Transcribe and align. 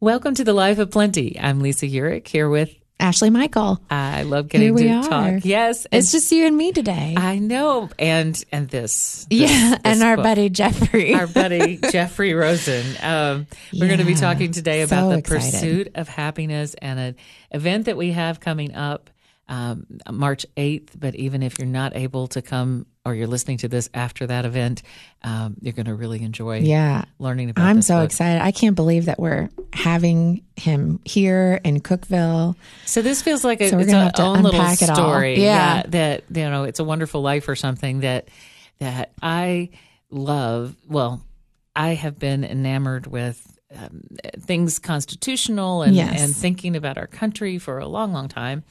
Welcome 0.00 0.34
to 0.36 0.44
the 0.44 0.52
Life 0.52 0.78
of 0.78 0.90
Plenty. 0.90 1.38
I'm 1.40 1.60
Lisa 1.60 1.86
Uhrik 1.86 2.28
here 2.28 2.48
with 2.48 2.72
Ashley 3.00 3.30
Michael. 3.30 3.80
I 3.90 4.22
love 4.22 4.48
getting 4.48 4.76
to 4.76 4.88
are. 4.88 5.02
talk. 5.02 5.44
Yes, 5.44 5.88
It's 5.90 6.12
just 6.12 6.30
you 6.30 6.46
and 6.46 6.56
me 6.56 6.70
today. 6.70 7.14
I 7.16 7.38
know, 7.40 7.90
and 7.98 8.40
and 8.52 8.68
this, 8.68 9.26
this- 9.28 9.40
yeah, 9.40 9.70
this 9.70 9.80
and 9.84 10.02
our 10.04 10.16
book. 10.16 10.22
buddy 10.24 10.50
Jeffrey. 10.50 11.14
our 11.14 11.26
buddy 11.26 11.78
Jeffrey 11.90 12.32
Rosen. 12.34 12.84
Um, 13.02 13.46
we're 13.72 13.86
going 13.88 13.98
to 13.98 14.04
be 14.04 14.14
talking 14.14 14.52
today 14.52 14.82
about 14.82 15.00
so 15.04 15.08
the 15.10 15.18
excited. 15.18 15.52
pursuit 15.52 15.88
of 15.96 16.08
happiness 16.08 16.74
and 16.74 17.00
an 17.00 17.16
event 17.50 17.86
that 17.86 17.96
we 17.96 18.12
have 18.12 18.38
coming 18.38 18.74
up 18.76 19.10
um, 19.48 19.84
March 20.10 20.46
8th. 20.56 20.90
But 20.96 21.16
even 21.16 21.42
if 21.42 21.58
you're 21.58 21.66
not 21.66 21.96
able 21.96 22.28
to 22.28 22.42
come 22.42 22.86
or 23.08 23.14
you're 23.14 23.26
listening 23.26 23.56
to 23.58 23.68
this 23.68 23.88
after 23.94 24.26
that 24.26 24.44
event, 24.44 24.82
um, 25.22 25.56
you're 25.60 25.72
going 25.72 25.86
to 25.86 25.94
really 25.94 26.22
enjoy 26.22 26.58
yeah, 26.58 27.04
learning 27.18 27.50
about 27.50 27.64
I'm 27.64 27.82
so 27.82 27.96
book. 27.96 28.04
excited. 28.06 28.42
I 28.42 28.52
can't 28.52 28.76
believe 28.76 29.06
that 29.06 29.18
we're 29.18 29.48
having 29.72 30.44
him 30.56 31.00
here 31.04 31.60
in 31.64 31.80
Cookeville. 31.80 32.54
So 32.84 33.02
this 33.02 33.22
feels 33.22 33.44
like 33.44 33.60
a, 33.60 33.70
So 33.70 33.78
its 33.78 33.92
a- 33.92 33.96
have 33.96 34.12
to 34.14 34.22
own 34.22 34.42
little 34.42 34.60
unpack 34.60 34.82
it 34.82 34.90
all. 34.90 34.96
story. 34.96 35.42
Yeah. 35.42 35.82
that 35.88 36.24
you 36.32 36.48
know, 36.50 36.64
it's 36.64 36.80
a 36.80 36.84
wonderful 36.84 37.22
life 37.22 37.48
or 37.48 37.56
something 37.56 38.00
that 38.00 38.28
that 38.78 39.12
I 39.22 39.70
love. 40.10 40.74
Well, 40.86 41.22
I 41.74 41.94
have 41.94 42.18
been 42.18 42.44
enamored 42.44 43.06
with 43.06 43.44
um, 43.76 44.02
things 44.40 44.78
constitutional 44.78 45.82
and 45.82 45.94
Yes. 45.94 46.20
and 46.22 46.34
thinking 46.34 46.76
about 46.76 46.96
our 46.98 47.06
country 47.06 47.58
for 47.58 47.78
a 47.78 47.86
long, 47.86 48.12
long 48.12 48.28
time, 48.28 48.64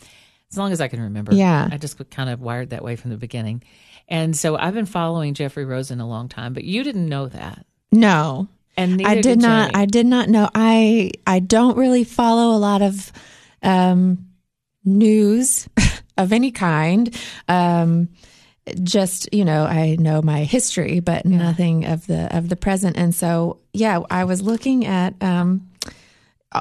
as 0.51 0.57
long 0.57 0.71
as 0.71 0.81
I 0.81 0.88
can 0.88 1.01
remember. 1.01 1.34
Yeah. 1.34 1.67
I 1.71 1.77
just 1.77 1.98
kind 2.09 2.29
of 2.29 2.41
wired 2.41 2.71
that 2.71 2.84
way 2.84 2.95
from 2.95 3.12
the 3.12 3.17
beginning, 3.17 3.63
and 4.07 4.35
so 4.35 4.55
I've 4.55 4.73
been 4.73 4.85
following 4.85 5.34
Jeffrey 5.34 5.66
Rosen 5.66 5.99
a 5.99 6.07
long 6.07 6.29
time. 6.29 6.53
But 6.53 6.63
you 6.63 6.84
didn't 6.84 7.07
know 7.09 7.27
that, 7.27 7.65
No, 7.91 8.48
and 8.75 9.02
I 9.05 9.21
did 9.21 9.41
not. 9.41 9.71
Jamie. 9.73 9.84
I 9.84 9.85
did 9.85 10.05
not 10.05 10.29
know. 10.29 10.49
I 10.53 11.11
I 11.25 11.39
don't 11.39 11.77
really 11.77 12.03
follow 12.03 12.55
a 12.55 12.59
lot 12.59 12.81
of 12.81 13.12
um, 13.63 14.27
news 14.85 15.67
of 16.17 16.32
any 16.34 16.51
kind. 16.51 17.15
Um, 17.48 18.09
just 18.84 19.34
you 19.34 19.45
know, 19.45 19.63
I 19.63 19.95
know 19.98 20.21
my 20.21 20.43
history, 20.43 20.99
but 20.99 21.26
nothing 21.26 21.85
of 21.85 22.05
the 22.07 22.35
of 22.35 22.49
the 22.49 22.55
present. 22.55 22.98
And 22.98 23.15
so, 23.15 23.60
yeah, 23.73 23.99
I 24.10 24.26
was 24.26 24.41
looking 24.41 24.85
at 24.85 25.15
um, 25.21 25.70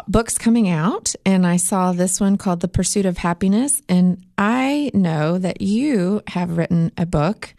books 0.09 0.39
coming 0.39 0.69
out, 0.69 1.15
and 1.25 1.47
I 1.47 1.56
saw 1.56 1.92
this 1.92 2.20
one 2.20 2.37
called 2.37 2.61
"The 2.61 2.69
Pursuit 2.69 3.06
of 3.06 3.19
Happiness." 3.19 3.83
And 3.89 4.25
I 4.37 4.91
know 4.95 5.39
that 5.39 5.61
you 5.61 6.23
have 6.28 6.56
written 6.56 6.93
a 6.97 7.06
book 7.06 7.55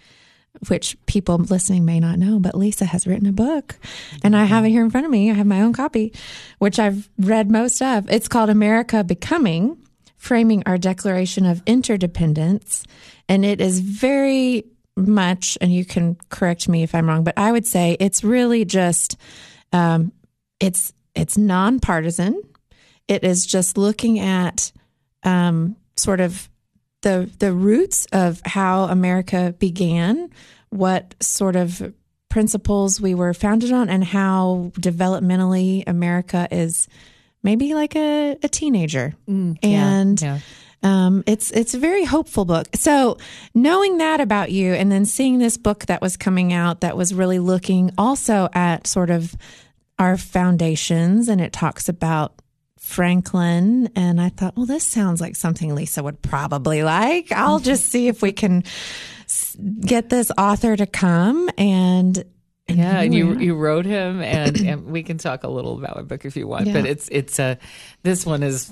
which 0.67 0.97
people 1.06 1.38
listening 1.38 1.86
may 1.86 2.00
not 2.00 2.19
know, 2.19 2.39
but 2.39 2.56
Lisa 2.56 2.86
has 2.86 3.08
written 3.08 3.28
a 3.28 3.31
book 3.31 3.75
and 4.23 4.36
I 4.36 4.45
have 4.45 4.66
it 4.66 4.69
here 4.69 4.84
in 4.84 4.89
front 4.89 5.06
of 5.06 5.11
me. 5.11 5.30
I 5.30 5.36
have 5.36 5.45
my 5.45 5.61
own 5.61 5.73
copy, 5.73 6.14
which 6.59 6.80
I've 6.80 7.09
read 7.19 7.52
most 7.52 7.81
of. 7.81 8.09
It's 8.09 8.28
called 8.28 8.50
America 8.50 9.03
Becoming 9.03 9.78
Framing 10.16 10.64
Our 10.66 10.78
Declaration 10.78 11.45
of 11.45 11.62
Interdependence. 11.66 12.86
And 13.30 13.45
it 13.45 13.62
is 13.62 13.80
very 13.80 14.66
much, 14.95 15.58
and 15.62 15.72
you 15.72 15.86
can 15.86 16.17
correct 16.30 16.67
me 16.67 16.81
if 16.81 16.95
I'm 16.95 17.08
wrong, 17.08 17.23
but 17.23 17.38
I 17.38 17.52
would 17.52 17.67
say 17.67 17.95
it's 18.00 18.23
really 18.23 18.66
just, 18.66 19.16
um, 19.72 20.12
it's, 20.59 20.91
it's 21.18 21.38
nonpartisan. 21.38 22.42
It 23.08 23.23
is 23.23 23.46
just 23.46 23.78
looking 23.78 24.20
at, 24.20 24.72
um, 25.24 25.76
sort 25.96 26.20
of 26.20 26.50
the 27.02 27.30
the 27.40 27.54
roots 27.54 28.06
of 28.12 28.42
how 28.46 28.84
America 28.84 29.56
began, 29.59 30.30
what 30.70 31.16
sort 31.22 31.56
of 31.56 31.94
principles 32.30 33.00
we 33.00 33.16
were 33.16 33.34
founded 33.34 33.72
on, 33.72 33.90
and 33.90 34.04
how 34.04 34.72
developmentally 34.80 35.84
America 35.88 36.48
is 36.52 36.88
maybe 37.44 37.74
like 37.74 37.96
a, 37.96 38.38
a 38.44 38.50
teenager. 38.50 39.16
Mm, 39.28 39.58
yeah, 39.62 39.70
and 39.70 40.22
yeah. 40.22 40.40
um, 40.84 41.24
it's 41.26 41.52
it's 41.52 41.74
a 41.74 41.80
very 41.80 42.04
hopeful 42.04 42.46
book. 42.46 42.68
So 42.76 43.18
knowing 43.54 43.98
that 44.00 44.20
about 44.20 44.52
you, 44.52 44.74
and 44.74 44.92
then 44.92 45.06
seeing 45.06 45.38
this 45.38 45.58
book 45.58 45.86
that 45.86 46.02
was 46.02 46.18
coming 46.18 46.52
out 46.53 46.81
that 46.81 46.97
was 46.97 47.14
really 47.14 47.40
looking 47.40 47.91
also 47.97 48.50
at 48.53 48.88
sort 48.88 49.09
of 49.09 49.36
our 50.00 50.18
foundations, 50.18 51.30
and 51.30 51.41
it 51.41 51.53
talks 51.53 51.90
about 51.90 52.41
Franklin, 52.80 53.90
and 53.96 54.22
I 54.22 54.30
thought, 54.30 54.56
well, 54.56 54.66
this 54.66 54.84
sounds 54.84 55.19
like 55.19 55.35
something 55.35 55.75
Lisa 55.75 56.02
would 56.03 56.22
probably 56.22 56.84
like. 56.84 57.31
I'll 57.31 57.59
just 57.59 57.88
see 57.88 58.08
if 58.08 58.22
we 58.22 58.31
can 58.31 58.63
get 59.81 60.09
this 60.09 60.31
author 60.38 60.75
to 60.75 60.85
come 60.85 61.50
and. 61.58 62.24
and 62.68 62.78
Yeah, 62.78 63.02
and 63.02 63.13
you 63.13 63.38
you 63.40 63.56
wrote 63.56 63.85
him, 63.85 64.22
and, 64.22 64.58
and 64.58 64.85
we 64.85 65.03
can 65.03 65.18
talk 65.18 65.44
a 65.44 65.50
little 65.50 65.78
about 65.78 65.96
my 65.97 66.03
book 66.03 66.25
if 66.25 66.38
you 66.38 66.47
want. 66.47 66.68
Yeah. 66.68 66.74
But 66.74 66.85
it's 66.85 67.09
it's 67.09 67.40
uh, 67.40 67.56
this 68.03 68.25
one 68.25 68.44
is 68.44 68.72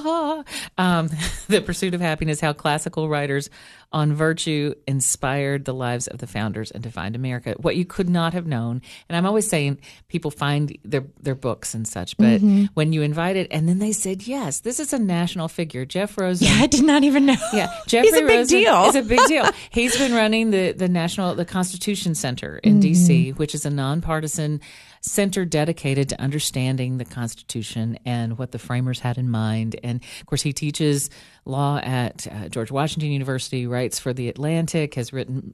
um, 0.78 1.08
the 1.48 1.60
pursuit 1.60 1.94
of 1.94 2.00
happiness: 2.00 2.40
how 2.40 2.52
classical 2.52 3.08
writers 3.08 3.50
on 3.92 4.12
virtue 4.12 4.74
inspired 4.88 5.64
the 5.64 5.72
lives 5.74 6.08
of 6.08 6.18
the 6.18 6.26
founders 6.26 6.72
and 6.72 6.82
defined 6.82 7.14
America. 7.14 7.54
What 7.58 7.76
you 7.76 7.84
could 7.84 8.08
not 8.08 8.32
have 8.32 8.44
known, 8.46 8.82
and 9.08 9.16
I'm 9.16 9.24
always 9.26 9.46
saying 9.48 9.78
people 10.08 10.30
find 10.30 10.76
their 10.84 11.04
their 11.20 11.34
books 11.36 11.74
and 11.74 11.86
such, 11.86 12.16
but 12.16 12.24
Mm-hmm. 12.34 12.64
when 12.74 12.92
you 12.92 13.02
invited, 13.02 13.46
and 13.52 13.68
then 13.68 13.78
they 13.78 13.92
said 13.92 14.26
yes, 14.26 14.60
this 14.60 14.80
is 14.80 14.92
a 14.92 14.98
national 14.98 15.46
figure, 15.48 15.84
Jeff 15.84 16.18
Rosen. 16.18 16.48
Yeah, 16.48 16.58
I 16.62 16.66
did 16.66 16.82
not 16.84 17.04
even 17.04 17.26
know. 17.26 17.36
Yeah, 17.52 17.68
Jeffrey 17.86 18.08
He's 18.10 18.18
a 18.18 18.22
big 18.26 18.38
Rosen 18.38 18.58
deal. 18.60 18.84
is 18.86 18.94
a 18.96 19.02
big 19.02 19.20
deal. 19.26 19.48
He's 19.70 19.96
been 19.96 20.12
running 20.12 20.50
the 20.50 20.72
the 20.72 20.88
national 20.88 21.34
the 21.36 21.44
Constitution 21.44 22.14
Center 22.14 22.58
in 22.58 22.74
Mm-hmm. 22.74 22.80
D.C., 22.80 23.30
which 23.32 23.54
is 23.54 23.64
a 23.64 23.70
nonpartisan 23.70 24.60
center 25.04 25.44
dedicated 25.44 26.08
to 26.08 26.20
understanding 26.20 26.96
the 26.96 27.04
Constitution 27.04 27.98
and 28.06 28.38
what 28.38 28.52
the 28.52 28.58
framers 28.58 29.00
had 29.00 29.18
in 29.18 29.28
mind. 29.30 29.78
And 29.84 30.00
of 30.20 30.26
course, 30.26 30.40
he 30.42 30.52
teaches 30.54 31.10
law 31.44 31.78
at 31.78 32.26
uh, 32.26 32.48
George 32.48 32.70
Washington 32.70 33.10
University, 33.10 33.66
writes 33.66 33.98
for 33.98 34.14
the 34.14 34.28
Atlantic, 34.30 34.94
has 34.94 35.12
written 35.12 35.52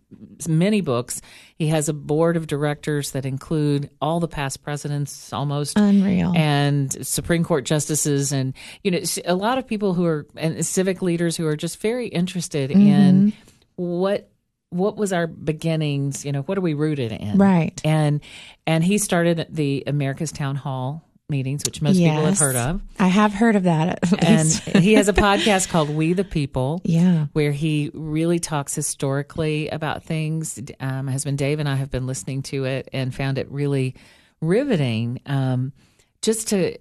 many 0.49 0.81
books. 0.81 1.21
He 1.57 1.67
has 1.67 1.89
a 1.89 1.93
board 1.93 2.37
of 2.37 2.47
directors 2.47 3.11
that 3.11 3.27
include 3.27 3.91
all 4.01 4.21
the 4.21 4.29
past 4.29 4.63
presidents, 4.63 5.33
almost 5.33 5.77
Unreal. 5.77 6.33
and 6.37 7.05
Supreme 7.05 7.43
Court 7.43 7.65
justices, 7.65 8.31
and 8.33 8.55
you 8.85 8.93
know, 8.93 9.01
a 9.25 9.35
lot 9.35 9.59
of 9.59 9.67
people 9.67 9.95
who 9.95 10.05
are 10.05 10.27
and 10.37 10.65
civic 10.65 11.03
leaders 11.03 11.37
who 11.37 11.47
are 11.47 11.57
just 11.57 11.81
very 11.81 12.07
interested 12.07 12.71
Mm-hmm. 12.71 12.81
in 12.81 13.33
what 13.77 14.30
what 14.71 14.97
was 14.97 15.13
our 15.13 15.27
beginnings. 15.27 16.25
You 16.25 16.33
know, 16.33 16.43
what 16.43 16.57
are 16.57 16.63
we 16.63 16.75
rooted 16.75 17.13
in? 17.13 17.39
Right. 17.39 17.79
And 17.85 18.21
and 18.67 18.83
he 18.83 18.99
started 18.99 19.47
the 19.51 19.85
America's 19.87 20.33
Town 20.33 20.57
Hall 20.57 21.05
meetings, 21.29 21.63
which 21.65 21.81
most 21.81 21.97
people 21.97 22.25
have 22.25 22.39
heard 22.39 22.57
of, 22.57 22.83
I 22.99 23.07
have 23.07 23.33
heard 23.33 23.57
of 23.57 23.63
that. 23.63 24.13
At 24.13 24.25
and 24.25 24.49
he 24.83 24.95
has 24.95 25.09
a 25.09 25.13
podcast 25.13 25.69
called 25.69 25.89
We 25.89 26.13
the 26.13 26.25
People 26.25 26.81
yeah. 26.85 27.27
where 27.33 27.53
he 27.53 27.91
really 27.95 28.41
talks 28.41 28.75
historically 28.75 29.69
about 29.69 30.03
things. 30.03 30.61
Um, 30.81 31.07
my 31.07 31.13
husband 31.13 31.39
Dave 31.39 31.61
and 31.61 31.69
I 31.69 31.77
have 31.77 31.91
been 31.91 32.07
listening 32.07 32.43
to 32.45 32.65
it 32.65 32.89
and 32.93 33.15
found 33.15 33.39
it 33.39 33.51
really 33.51 33.95
riveting. 34.41 35.21
Um, 35.27 35.73
just 36.21 36.49
to 36.49 36.77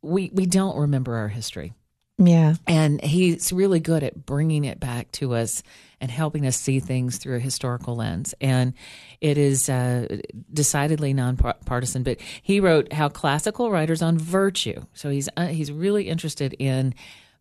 we 0.00 0.30
we 0.32 0.46
don't 0.46 0.78
remember 0.78 1.16
our 1.16 1.28
history, 1.28 1.74
Yeah. 2.18 2.54
and 2.66 3.00
he's 3.02 3.52
really 3.52 3.80
good 3.80 4.02
at 4.02 4.26
bringing 4.26 4.64
it 4.64 4.80
back 4.80 5.12
to 5.12 5.34
us 5.34 5.62
and 6.00 6.10
helping 6.10 6.46
us 6.46 6.56
see 6.56 6.80
things 6.80 7.18
through 7.18 7.36
a 7.36 7.40
historical 7.40 7.96
lens. 7.96 8.34
And 8.40 8.74
it 9.20 9.36
is 9.38 9.68
uh, 9.68 10.18
decidedly 10.52 11.12
nonpartisan. 11.12 12.02
But 12.02 12.18
he 12.42 12.60
wrote 12.60 12.92
how 12.92 13.08
classical 13.08 13.70
writers 13.70 14.02
on 14.02 14.18
virtue. 14.18 14.82
So 14.94 15.10
he's 15.10 15.28
uh, 15.36 15.46
he's 15.48 15.72
really 15.72 16.08
interested 16.08 16.54
in 16.58 16.94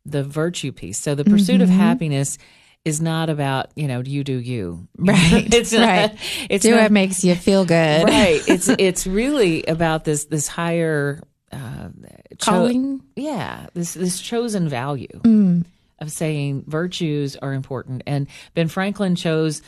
the 0.06 0.24
virtue 0.24 0.72
piece. 0.72 0.98
So 1.00 1.16
the 1.16 1.26
pursuit 1.26 1.62
of 1.62 1.70
happiness 1.70 2.38
is 2.86 3.02
not 3.02 3.30
about 3.30 3.72
you 3.76 3.88
know 3.88 4.02
you 4.02 4.24
do 4.24 4.38
you 4.40 4.88
Right. 4.98 5.54
it's 5.54 5.74
not, 5.74 5.82
right. 5.82 6.18
it's 6.50 6.64
Do 6.64 6.72
not, 6.72 6.84
what 6.84 6.92
makes 6.92 7.24
you 7.24 7.36
feel 7.36 7.66
good. 7.66 8.06
right 8.08 8.42
it's 8.48 8.70
it's 8.80 9.06
really 9.06 9.64
about 9.66 10.06
this 10.06 10.26
this 10.26 10.48
higher 10.48 11.22
uh, 11.58 11.90
cho- 12.38 12.52
Calling. 12.52 13.02
yeah 13.16 13.68
this 13.74 13.94
this 13.96 14.22
chosen 14.22 14.70
value 14.70 15.08
of 16.00 16.12
saying 16.12 16.64
virtues 16.68 17.36
are 17.36 17.54
important 17.54 18.04
and 18.06 18.28
ben 18.54 18.68
franklin 18.68 19.16
chose 19.16 19.62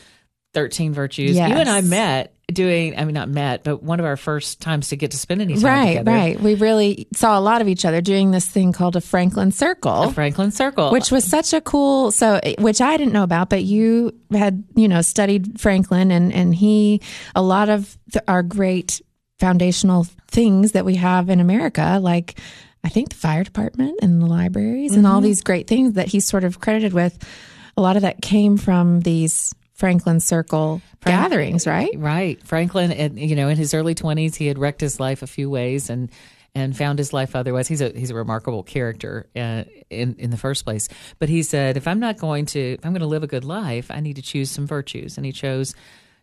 13 0.53 0.93
virtues 0.93 1.35
you 1.35 1.41
and 1.41 1.69
i 1.69 1.81
met 1.81 2.33
doing 2.51 2.97
i 2.97 3.05
mean 3.05 3.13
not 3.13 3.29
met 3.29 3.63
but 3.63 3.83
one 3.83 3.99
of 3.99 4.05
our 4.07 4.17
first 4.17 4.59
times 4.59 4.89
to 4.89 4.95
get 4.95 5.11
to 5.11 5.17
spend 5.17 5.39
any 5.41 5.53
time 5.53 5.63
Right, 5.63 5.87
together 5.97 6.11
right. 6.11 6.35
Right. 6.35 6.39
We 6.41 6.55
really 6.55 7.07
saw 7.13 7.37
a 7.37 7.41
lot 7.41 7.61
of 7.61 7.67
each 7.67 7.85
other 7.85 8.01
doing 8.01 8.31
this 8.31 8.47
thing 8.47 8.73
called 8.73 8.95
a 8.95 9.01
Franklin 9.01 9.51
Circle. 9.51 10.03
A 10.03 10.11
Franklin 10.11 10.49
circle 10.51 10.91
which 10.91 11.11
was 11.11 11.23
such 11.23 11.53
a 11.53 11.61
cool 11.61 12.11
so 12.11 12.39
which 12.57 12.81
i 12.81 12.97
didn't 12.97 13.13
know 13.13 13.21
about 13.23 13.49
but 13.51 13.63
you 13.63 14.11
had 14.31 14.63
you 14.75 14.87
know 14.87 15.01
studied 15.01 15.59
franklin 15.61 16.09
and 16.11 16.33
and 16.33 16.55
he 16.55 17.01
a 17.35 17.41
lot 17.43 17.69
of 17.69 17.95
the, 18.13 18.23
our 18.27 18.41
great 18.41 19.01
foundational 19.39 20.05
things 20.27 20.73
that 20.73 20.85
we 20.85 20.95
have 20.95 21.29
in 21.29 21.39
america 21.39 21.99
like 22.01 22.39
i 22.83 22.89
think 22.89 23.09
the 23.09 23.15
fire 23.15 23.43
department 23.43 23.97
and 24.01 24.21
the 24.21 24.25
libraries 24.25 24.95
and 24.95 25.07
all 25.07 25.21
these 25.21 25.41
great 25.41 25.67
things 25.67 25.93
that 25.93 26.07
he's 26.07 26.27
sort 26.27 26.43
of 26.43 26.59
credited 26.59 26.93
with 26.93 27.17
a 27.77 27.81
lot 27.81 27.95
of 27.95 28.01
that 28.03 28.21
came 28.21 28.57
from 28.57 28.99
these 29.01 29.53
franklin 29.73 30.19
circle 30.19 30.81
gatherings 31.05 31.65
right 31.65 31.91
Right. 31.97 32.37
Franklin, 32.45 32.91
and 32.91 33.17
you 33.17 33.35
know, 33.37 33.47
in 33.47 33.55
his 33.55 33.73
early 33.73 33.95
20s, 33.95 34.35
he 34.35 34.47
had 34.47 34.59
wrecked 34.59 34.81
his 34.81 34.99
life 34.99 35.21
a 35.23 35.27
few 35.27 35.49
ways 35.49 35.89
and 35.89 36.09
and 36.53 36.75
found 36.75 36.99
his 36.99 37.13
life 37.13 37.35
otherwise. 37.37 37.69
He's 37.69 37.79
a 37.79 37.89
he's 37.95 38.09
a 38.09 38.15
remarkable 38.15 38.63
character 38.63 39.29
uh, 39.35 39.63
in 39.89 40.15
in 40.19 40.29
the 40.29 40.37
first 40.37 40.65
place. 40.65 40.89
But 41.19 41.29
he 41.29 41.41
said, 41.43 41.77
if 41.77 41.87
I'm 41.87 42.01
not 42.01 42.17
going 42.17 42.47
to 42.47 42.59
if 42.59 42.85
I'm 42.85 42.91
going 42.91 42.99
to 43.01 43.07
live 43.07 43.23
a 43.23 43.27
good 43.27 43.45
life, 43.45 43.89
I 43.89 44.01
need 44.01 44.17
to 44.17 44.21
choose 44.21 44.51
some 44.51 44.67
virtues, 44.67 45.15
and 45.15 45.25
he 45.25 45.31
chose 45.31 45.73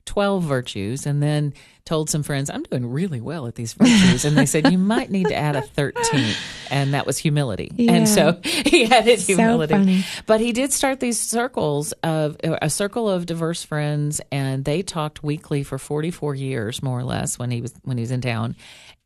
12 0.04 0.44
virtues 0.44 1.06
and 1.06 1.22
then 1.22 1.52
told 1.86 2.10
some 2.10 2.24
friends, 2.24 2.50
I'm 2.50 2.64
doing 2.64 2.90
really 2.90 3.20
well 3.20 3.46
at 3.46 3.54
these 3.54 3.72
virtues. 3.72 4.24
And 4.24 4.36
they 4.36 4.44
said, 4.44 4.70
You 4.70 4.76
might 4.76 5.10
need 5.10 5.28
to 5.28 5.34
add 5.34 5.56
a 5.56 5.62
13th. 5.62 6.36
And 6.68 6.94
that 6.94 7.06
was 7.06 7.16
humility. 7.16 7.70
Yeah. 7.76 7.92
And 7.92 8.08
so 8.08 8.40
he 8.42 8.84
added 8.84 9.20
So 9.20 9.36
humility. 9.36 9.72
funny. 9.72 10.04
but 10.26 10.40
he 10.40 10.52
did 10.52 10.72
start 10.72 11.00
these 11.00 11.18
circles 11.18 11.92
of 12.02 12.36
a 12.42 12.68
circle 12.68 13.08
of 13.08 13.24
diverse 13.24 13.62
friends, 13.62 14.20
and 14.30 14.64
they 14.64 14.82
talked 14.82 15.22
weekly 15.22 15.62
for 15.62 15.78
44 15.78 16.34
years, 16.34 16.82
more 16.82 16.98
or 16.98 17.04
less, 17.04 17.38
when 17.38 17.50
he 17.50 17.62
was 17.62 17.72
when 17.84 17.96
he 17.96 18.02
was 18.02 18.10
in 18.10 18.20
town. 18.20 18.56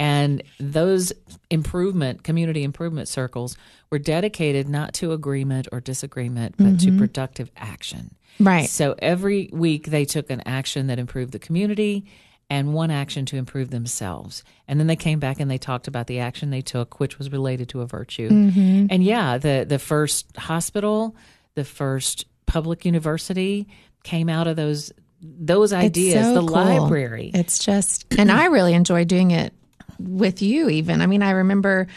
And 0.00 0.42
those 0.58 1.12
improvement, 1.50 2.24
community 2.24 2.64
improvement 2.64 3.06
circles 3.08 3.58
were 3.90 3.98
dedicated 3.98 4.66
not 4.66 4.94
to 4.94 5.12
agreement 5.12 5.68
or 5.70 5.80
disagreement, 5.80 6.54
but 6.56 6.80
to 6.80 6.86
mm-hmm. 6.86 6.98
productive 6.98 7.50
action. 7.54 8.14
Right. 8.38 8.70
So 8.70 8.94
every 8.98 9.50
week 9.52 9.88
they 9.88 10.06
took 10.06 10.30
an 10.30 10.42
action 10.46 10.86
that 10.86 10.98
improved 10.98 11.32
the 11.32 11.38
community 11.38 12.06
and 12.50 12.74
one 12.74 12.90
action 12.90 13.24
to 13.26 13.36
improve 13.36 13.70
themselves. 13.70 14.42
And 14.66 14.80
then 14.80 14.88
they 14.88 14.96
came 14.96 15.20
back 15.20 15.38
and 15.38 15.48
they 15.48 15.56
talked 15.56 15.86
about 15.86 16.08
the 16.08 16.18
action 16.18 16.50
they 16.50 16.60
took, 16.60 16.98
which 16.98 17.16
was 17.16 17.30
related 17.30 17.68
to 17.70 17.80
a 17.80 17.86
virtue. 17.86 18.28
Mm-hmm. 18.28 18.86
And 18.90 19.04
yeah, 19.04 19.38
the, 19.38 19.64
the 19.66 19.78
first 19.78 20.36
hospital, 20.36 21.14
the 21.54 21.64
first 21.64 22.26
public 22.46 22.84
university 22.84 23.68
came 24.02 24.28
out 24.28 24.48
of 24.48 24.56
those 24.56 24.92
those 25.22 25.74
ideas, 25.74 26.24
so 26.24 26.34
the 26.34 26.40
cool. 26.40 26.48
library. 26.48 27.30
It's 27.34 27.62
just, 27.62 28.06
and 28.18 28.32
I 28.32 28.46
really 28.46 28.72
enjoy 28.72 29.04
doing 29.04 29.32
it 29.32 29.52
with 29.98 30.40
you, 30.40 30.70
even. 30.70 31.02
I 31.02 31.06
mean, 31.06 31.22
I 31.22 31.32
remember, 31.32 31.88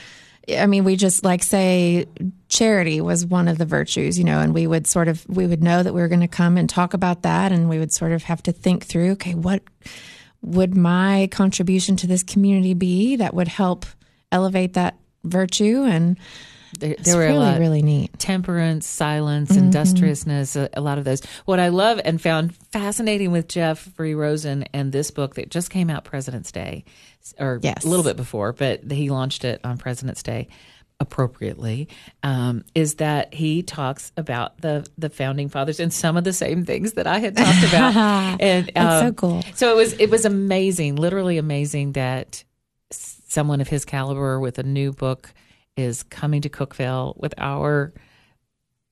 I 0.50 0.65
mean, 0.65 0.83
we 0.83 0.97
just 0.97 1.23
like 1.23 1.41
say 1.41 2.05
charity 2.50 3.00
was 3.00 3.25
one 3.25 3.47
of 3.47 3.57
the 3.57 3.65
virtues, 3.65 4.19
you 4.19 4.25
know, 4.25 4.41
and 4.41 4.53
we 4.53 4.67
would 4.67 4.88
sort 4.88 5.07
of, 5.07 5.25
we 5.29 5.47
would 5.47 5.63
know 5.63 5.81
that 5.81 5.94
we 5.94 6.01
were 6.01 6.09
going 6.09 6.19
to 6.19 6.27
come 6.27 6.57
and 6.57 6.69
talk 6.69 6.94
about 6.94 7.21
that. 7.21 7.53
And 7.53 7.69
we 7.69 7.79
would 7.79 7.94
sort 7.94 8.11
of 8.11 8.23
have 8.23 8.44
to 8.44 8.51
think 8.51 8.83
through, 8.83 9.11
okay, 9.11 9.35
what 9.35 9.63
would 10.43 10.75
my 10.75 11.27
contribution 11.31 11.95
to 11.97 12.07
this 12.07 12.21
community 12.23 12.73
be 12.73 13.15
that 13.15 13.33
would 13.33 13.47
help 13.47 13.85
elevate 14.31 14.73
that 14.73 14.95
virtue? 15.23 15.83
And 15.83 16.17
There, 16.79 16.95
there 16.99 17.15
were 17.17 17.23
really, 17.23 17.35
a 17.37 17.39
lot, 17.39 17.59
really 17.59 17.81
neat. 17.81 18.17
temperance, 18.19 18.85
silence, 18.85 19.51
Mm-hmm. 19.51 19.63
industriousness, 19.65 20.55
a, 20.55 20.69
a 20.73 20.81
lot 20.81 20.97
of 20.97 21.05
those. 21.05 21.21
What 21.45 21.59
I 21.59 21.69
love 21.69 21.99
and 22.03 22.21
found 22.21 22.55
fascinating 22.71 23.31
with 23.31 23.47
Jeffrey 23.47 24.15
Rosen 24.15 24.63
and 24.73 24.91
this 24.91 25.11
book 25.11 25.35
that 25.35 25.49
just 25.49 25.69
came 25.69 25.89
out 25.89 26.03
President's 26.03 26.51
Day, 26.51 26.83
or 27.39 27.59
Yes. 27.63 27.85
a 27.85 27.87
little 27.87 28.03
bit 28.03 28.17
before, 28.17 28.51
but 28.53 28.91
he 28.91 29.09
launched 29.09 29.45
it 29.45 29.61
on 29.63 29.77
President's 29.77 30.23
Day 30.23 30.49
appropriately, 31.03 31.88
um, 32.23 32.63
is 32.73 32.95
that 32.95 33.33
he 33.33 33.61
talks 33.61 34.11
about 34.17 34.57
the 34.61 34.88
the 34.97 35.09
founding 35.09 35.50
fathers 35.50 35.79
and 35.79 35.94
some 35.94 36.17
of 36.17 36.23
the 36.23 36.33
same 36.33 36.65
things 36.65 36.94
that 36.94 37.05
I 37.05 37.19
had 37.19 37.38
talked 37.38 37.67
about. 37.67 37.95
and 38.41 38.71
That's 38.73 39.01
so 39.01 39.07
um, 39.07 39.13
cool. 39.13 39.44
So 39.53 39.71
it 39.71 39.75
was 39.75 39.94
it 40.00 40.09
was 40.09 40.25
amazing, 40.25 40.95
literally 40.95 41.38
amazing 41.38 41.91
that 41.91 42.44
someone 42.91 43.61
of 43.61 43.67
his 43.67 43.85
caliber 43.85 44.39
with 44.39 44.57
a 44.57 44.63
new 44.63 44.91
book 44.91 45.33
is 45.75 46.03
coming 46.03 46.41
to 46.41 46.50
Cookeville 46.50 47.17
with 47.17 47.33
our 47.38 47.94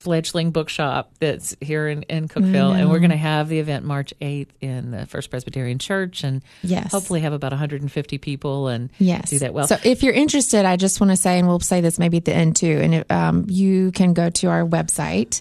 fledgling 0.02 0.50
bookshop 0.50 1.12
that's 1.20 1.56
here 1.62 1.88
in, 1.88 2.02
in 2.04 2.28
Cookeville. 2.28 2.76
And 2.76 2.90
we're 2.90 2.98
going 3.00 3.12
to 3.12 3.18
have 3.18 3.50
the 3.50 3.60
event 3.60 3.86
March 3.86 4.14
8th 4.20 4.48
in 4.60 4.90
the 4.90 5.06
First 5.06 5.30
Presbyterian 5.30 5.78
Church 5.78 6.24
and 6.24 6.42
Yes. 6.64 6.92
hopefully 6.92 7.20
have 7.20 7.34
about 7.34 7.52
150 7.52 8.18
people 8.18 8.68
and 8.68 8.90
Yes. 8.98 9.30
do 9.30 9.38
that 9.40 9.54
well. 9.54 9.68
So 9.68 9.78
if 9.84 10.02
you're 10.02 10.14
interested, 10.14 10.66
I 10.66 10.76
just 10.76 11.00
want 11.00 11.12
to 11.12 11.18
say, 11.18 11.38
and 11.38 11.48
we'll 11.48 11.60
say 11.60 11.82
this 11.82 12.00
maybe 12.00 12.18
at 12.18 12.26
the 12.26 12.34
end 12.34 12.56
too, 12.56 12.80
and 12.82 13.12
um, 13.12 13.46
you 13.48 13.92
can 13.92 14.14
go 14.14 14.32
to 14.32 14.48
our 14.48 14.66
website, 14.66 15.40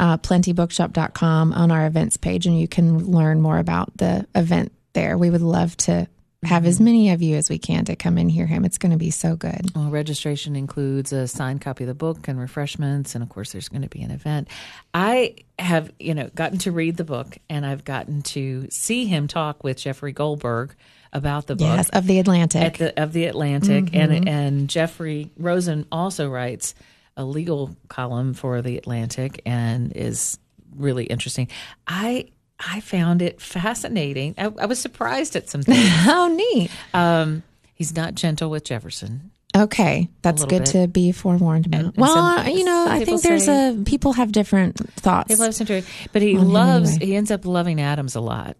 uh, 0.00 0.16
plentybookshop.com 0.16 1.52
on 1.52 1.70
our 1.70 1.86
events 1.86 2.16
page, 2.16 2.46
and 2.46 2.58
you 2.58 2.68
can 2.68 3.06
learn 3.10 3.40
more 3.40 3.58
about 3.58 3.94
the 3.98 4.26
event 4.34 4.72
there. 4.94 5.18
We 5.18 5.28
would 5.30 5.42
love 5.42 5.76
to 5.78 6.08
have 6.44 6.64
as 6.66 6.76
mm-hmm. 6.76 6.84
many 6.84 7.10
of 7.10 7.20
you 7.20 7.36
as 7.36 7.50
we 7.50 7.58
can 7.58 7.84
to 7.86 7.96
come 7.96 8.16
and 8.16 8.30
hear 8.30 8.46
him. 8.46 8.64
It's 8.64 8.78
going 8.78 8.92
to 8.92 8.98
be 8.98 9.10
so 9.10 9.34
good. 9.34 9.74
Well, 9.74 9.90
registration 9.90 10.54
includes 10.54 11.12
a 11.12 11.26
signed 11.26 11.60
copy 11.60 11.84
of 11.84 11.88
the 11.88 11.94
book 11.94 12.28
and 12.28 12.38
refreshments, 12.38 13.14
and 13.14 13.22
of 13.22 13.28
course, 13.28 13.52
there's 13.52 13.68
going 13.68 13.82
to 13.82 13.88
be 13.88 14.02
an 14.02 14.10
event. 14.10 14.48
I 14.94 15.36
have, 15.58 15.92
you 15.98 16.14
know, 16.14 16.30
gotten 16.34 16.58
to 16.58 16.72
read 16.72 16.96
the 16.96 17.04
book, 17.04 17.38
and 17.50 17.66
I've 17.66 17.84
gotten 17.84 18.22
to 18.22 18.68
see 18.70 19.06
him 19.06 19.26
talk 19.26 19.64
with 19.64 19.78
Jeffrey 19.78 20.12
Goldberg 20.12 20.76
about 21.12 21.46
the 21.46 21.56
book 21.56 21.66
Yes, 21.66 21.88
of 21.90 22.06
the 22.06 22.18
Atlantic. 22.20 22.62
at 22.62 22.74
the 22.74 23.02
of 23.02 23.12
the 23.12 23.24
Atlantic, 23.24 23.90
and 23.92 24.12
mm-hmm. 24.12 24.28
and 24.28 24.70
Jeffrey 24.70 25.30
Rosen 25.36 25.86
also 25.90 26.28
writes 26.28 26.74
a 27.16 27.24
legal 27.24 27.74
column 27.88 28.34
for 28.34 28.62
the 28.62 28.78
Atlantic, 28.78 29.42
and 29.44 29.92
is 29.96 30.38
really 30.76 31.04
interesting. 31.04 31.48
I 31.86 32.28
I 32.60 32.80
found 32.80 33.22
it 33.22 33.40
fascinating. 33.40 34.34
I, 34.38 34.46
I 34.58 34.66
was 34.66 34.78
surprised 34.78 35.36
at 35.36 35.48
some 35.48 35.62
things. 35.62 35.86
How 35.88 36.28
neat. 36.34 36.70
um, 36.94 37.42
he's 37.74 37.94
not 37.94 38.14
gentle 38.14 38.50
with 38.50 38.64
Jefferson. 38.64 39.30
Okay, 39.56 40.08
that's 40.22 40.44
good 40.44 40.64
bit. 40.64 40.72
to 40.72 40.88
be 40.88 41.10
forewarned 41.10 41.66
about. 41.66 41.80
and 41.80 41.96
well, 41.96 42.12
some- 42.14 42.46
uh, 42.46 42.50
you 42.50 42.64
know, 42.64 42.86
I 42.88 43.04
think 43.04 43.22
there's 43.22 43.46
say- 43.46 43.70
a 43.70 43.74
people 43.84 44.12
have 44.12 44.30
different 44.30 44.76
thoughts, 44.94 45.30
He 45.30 45.36
loves 45.36 45.58
him 45.60 45.84
but 46.12 46.20
he 46.22 46.36
loves. 46.36 46.90
anyway. 46.90 47.06
He 47.06 47.16
ends 47.16 47.30
up 47.30 47.46
loving 47.46 47.80
Adams 47.80 48.14
a 48.14 48.20
lot. 48.20 48.56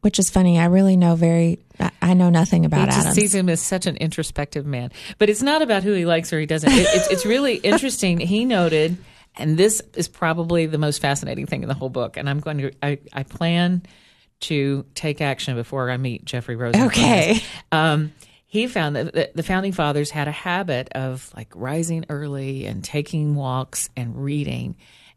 which 0.00 0.18
is 0.20 0.30
funny. 0.30 0.58
I 0.58 0.66
really 0.66 0.96
know 0.96 1.16
very. 1.16 1.58
I- 1.80 1.90
I 2.00 2.14
know 2.14 2.30
nothing 2.30 2.64
about 2.64 2.80
he 2.80 2.86
just 2.86 2.98
Adams. 3.00 3.14
sees 3.16 3.34
him 3.34 3.48
as 3.48 3.60
such 3.60 3.86
an 3.86 3.96
introspective 3.96 4.64
man. 4.64 4.92
But 5.18 5.28
it's 5.28 5.42
not 5.42 5.60
about 5.60 5.82
who 5.82 5.92
he 5.92 6.06
likes 6.06 6.32
or 6.32 6.38
he 6.38 6.46
doesn't. 6.46 6.70
It, 6.72 6.86
it's, 6.88 7.08
it's 7.08 7.26
really 7.26 7.56
interesting. 7.72 8.18
He 8.20 8.44
noted, 8.44 8.96
and 9.38 9.56
this 9.56 9.80
is 9.94 10.08
probably 10.08 10.66
the 10.66 10.78
most 10.78 11.00
fascinating 11.00 11.46
thing 11.46 11.62
in 11.62 11.68
the 11.68 11.74
whole 11.74 11.88
book. 11.90 12.16
And 12.16 12.28
I'm 12.28 12.40
going 12.40 12.58
to. 12.58 12.72
I, 12.82 12.98
I 13.12 13.22
plan 13.22 13.82
to 14.40 14.84
take 14.94 15.20
action 15.20 15.56
before 15.56 15.90
I 15.90 15.96
meet 15.96 16.24
Jeffrey 16.24 16.56
Rosen. 16.56 16.82
Okay. 16.86 17.40
Um, 17.72 18.12
he 18.46 18.66
found 18.66 18.96
that 18.96 19.12
the- 19.12 19.30
the 19.34 19.42
founding 19.42 19.72
fathers 19.72 20.10
had 20.10 20.26
a 20.26 20.32
habit 20.32 20.88
of 20.92 21.30
like 21.36 21.48
rising 21.54 22.06
early 22.08 22.64
and 22.66 22.82
taking 22.82 23.34
walks 23.34 23.90
and 23.96 24.16
reading 24.16 24.76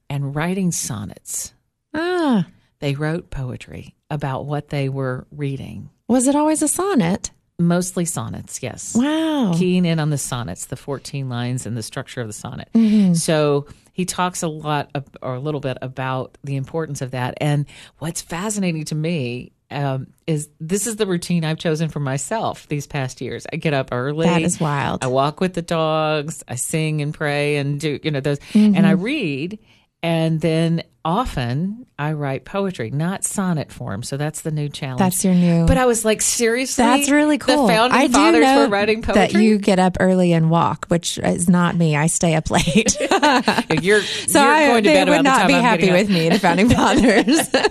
and 0.09 0.35
writing 0.35 0.71
sonnets. 0.71 1.53
ah, 1.93 2.45
They 2.79 2.93
wrote 2.95 3.29
poetry 3.29 3.95
about 4.09 4.45
what 4.47 4.67
they 4.69 4.89
were 4.89 5.27
reading. 5.31 5.89
was 6.09 6.27
it 6.27 6.35
always 6.35 6.61
a 6.61 6.67
sonnet? 6.67 7.31
Mostly 7.57 8.03
sonnets, 8.05 8.61
yes. 8.61 8.95
Wow. 8.95 9.53
Keying 9.55 9.85
in 9.85 9.99
on 9.99 10.09
the 10.09 10.17
sonnets, 10.17 10.65
the 10.65 10.75
14 10.75 11.29
lines 11.29 11.65
and 11.65 11.77
the 11.77 11.83
structure 11.83 12.19
of 12.19 12.27
the 12.27 12.33
sonnet. 12.33 12.67
Mm-hmm. 12.73 13.13
So 13.13 13.65
he 13.91 14.05
talks 14.05 14.43
a 14.43 14.47
lot 14.47 14.89
ab- 14.95 15.17
or 15.21 15.35
a 15.35 15.39
little 15.39 15.59
bit 15.59 15.77
about 15.81 16.37
the 16.43 16.55
importance 16.55 17.01
of 17.01 17.11
that. 17.11 17.35
And 17.41 17.65
what's 17.99 18.21
fascinating 18.21 18.85
to 18.85 18.95
me 18.95 19.51
um, 19.69 20.07
is 20.27 20.49
this 20.59 20.85
is 20.85 20.97
the 20.97 21.07
routine 21.07 21.45
I've 21.45 21.57
chosen 21.57 21.89
for 21.89 21.99
myself 21.99 22.67
these 22.67 22.87
past 22.87 23.21
years. 23.21 23.47
I 23.51 23.55
get 23.55 23.73
up 23.73 23.89
early. 23.91 24.27
That 24.27 24.41
is 24.41 24.59
wild. 24.59 25.03
I 25.03 25.07
walk 25.07 25.39
with 25.39 25.53
the 25.53 25.61
dogs. 25.61 26.43
I 26.47 26.55
sing 26.55 27.01
and 27.01 27.13
pray 27.13 27.57
and 27.57 27.79
do, 27.79 27.99
you 28.03 28.11
know, 28.11 28.19
those. 28.19 28.39
Mm-hmm. 28.39 28.75
And 28.75 28.85
I 28.85 28.91
read. 28.91 29.59
And 30.03 30.41
then 30.41 30.83
often 31.03 31.85
I 31.97 32.13
write 32.13 32.45
poetry, 32.45 32.91
not 32.91 33.23
sonnet 33.23 33.71
form. 33.71 34.03
So 34.03 34.17
that's 34.17 34.41
the 34.41 34.51
new 34.51 34.69
challenge. 34.69 34.99
That's 34.99 35.23
your 35.25 35.33
new. 35.33 35.65
But 35.65 35.77
I 35.77 35.85
was 35.85 36.05
like, 36.05 36.21
seriously, 36.21 36.83
that's 36.83 37.09
really 37.09 37.37
cool. 37.37 37.67
The 37.67 37.73
founding 37.73 37.99
I 37.99 38.07
do 38.07 38.13
fathers 38.13 38.41
know 38.43 38.59
were 38.59 38.67
writing 38.67 39.01
poetry. 39.01 39.21
that 39.21 39.33
you 39.33 39.57
get 39.57 39.79
up 39.79 39.97
early 39.99 40.31
and 40.33 40.49
walk, 40.49 40.85
which 40.87 41.17
is 41.17 41.49
not 41.49 41.75
me. 41.75 41.95
I 41.95 42.07
stay 42.07 42.35
up 42.35 42.49
late, 42.51 42.95
you're, 43.81 44.01
so 44.01 44.41
you're 44.41 44.51
I, 44.51 44.67
going 44.67 44.83
to 44.83 44.89
they 44.89 45.05
would 45.05 45.23
not 45.23 45.41
the 45.43 45.47
be 45.47 45.53
I'm 45.55 45.61
happy 45.63 45.91
with 45.91 46.09
me. 46.09 46.29
The 46.29 46.39
founding 46.39 46.69
fathers. 46.81 47.49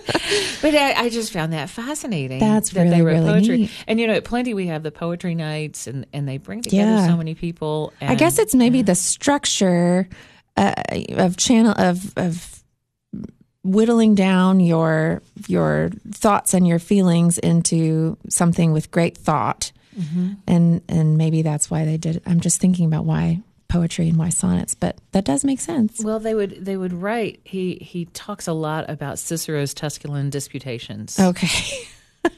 But 0.63 0.75
I, 0.75 0.93
I 0.93 1.09
just 1.09 1.33
found 1.33 1.55
that 1.55 1.71
fascinating. 1.71 2.39
That's 2.39 2.71
that 2.71 2.83
really, 2.83 2.97
they 2.97 3.03
wrote 3.03 3.13
really 3.15 3.33
poetry. 3.33 3.57
neat. 3.59 3.71
And 3.89 3.99
you 3.99 4.07
know, 4.07 4.13
at 4.13 4.25
Plenty 4.25 4.53
we 4.55 4.67
have 4.67 4.83
the 4.83 4.93
poetry 4.93 5.35
nights, 5.35 5.87
and 5.87 6.07
and 6.13 6.29
they 6.29 6.37
bring 6.37 6.61
together 6.61 6.83
Yeah. 6.91 7.07
so 7.07 7.17
many 7.17 7.35
people. 7.35 7.93
And 8.01 8.11
I 8.11 8.15
guess 8.15 8.39
it's 8.39 8.55
maybe 8.55 8.83
the 8.83 8.95
structure 8.95 10.07
uh, 10.59 10.75
of 11.13 11.37
channel 11.39 11.73
of 11.77 12.13
of 12.17 12.60
whittling 13.63 14.15
down 14.15 14.61
your 14.61 15.23
your 15.49 15.91
thoughts 16.13 16.55
and 16.55 16.67
your 16.67 16.79
feelings 16.79 17.39
into 17.39 18.17
something 18.29 18.73
with 18.73 18.91
great 18.91 19.17
thought, 19.17 19.73
Mm-hmm. 19.99 20.33
and 20.47 20.81
and 20.89 21.19
maybe 21.19 21.43
that's 21.43 21.69
why 21.71 21.85
they 21.85 21.97
did. 21.97 22.17
it. 22.17 22.23
I'm 22.25 22.41
just 22.41 22.61
thinking 22.61 22.87
about 22.87 23.05
why 23.05 23.41
poetry 23.69 24.09
and 24.09 24.17
why 24.17 24.29
sonnets, 24.31 24.75
but 24.75 24.97
that 25.13 25.25
does 25.25 25.45
make 25.45 25.61
sense. 25.61 26.03
well, 26.03 26.21
they 26.21 26.33
would 26.35 26.65
they 26.65 26.77
would 26.77 26.93
write. 26.93 27.41
He 27.45 27.75
he 27.83 28.05
talks 28.07 28.47
a 28.47 28.53
lot 28.53 28.89
about 28.89 29.19
Cicero's 29.19 29.75
Tusculan 29.75 30.31
disputations. 30.31 31.19
Okay. 31.19 31.79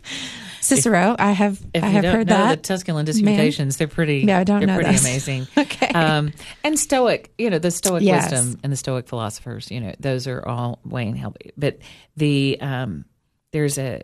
Cicero, 0.61 1.17
I 1.19 1.33
have 1.33 1.61
If 1.75 1.83
I 1.83 1.89
have 1.89 2.03
don't 2.03 2.15
heard 2.15 2.27
know 2.29 2.37
that. 2.37 2.63
the 2.63 2.73
Tusculan 2.75 3.05
disputations, 3.05 3.77
they're 3.79 3.89
pretty. 3.89 4.25
No, 4.25 4.39
I 4.39 4.45
don't 4.45 4.61
they're 4.61 4.69
know 4.69 4.75
pretty 4.77 4.93
those. 4.93 5.01
amazing. 5.05 5.47
Okay. 5.59 5.89
Um, 5.89 6.33
and 6.63 6.79
Stoic, 6.79 7.33
you 7.37 7.51
know, 7.51 7.59
the 7.59 7.71
Stoic 7.73 8.03
Yes. 8.03 8.31
wisdom 8.31 8.61
and 8.63 8.73
the 8.73 8.77
Stoic 8.77 9.09
philosophers, 9.09 9.71
you 9.71 9.81
know, 9.81 9.93
those 9.99 10.27
are 10.29 10.47
all 10.47 10.79
Wayne 10.85 11.17
help. 11.17 11.37
But 11.57 11.79
the 12.17 12.59
um, 12.61 13.05
there's 13.53 13.77
a 13.79 14.03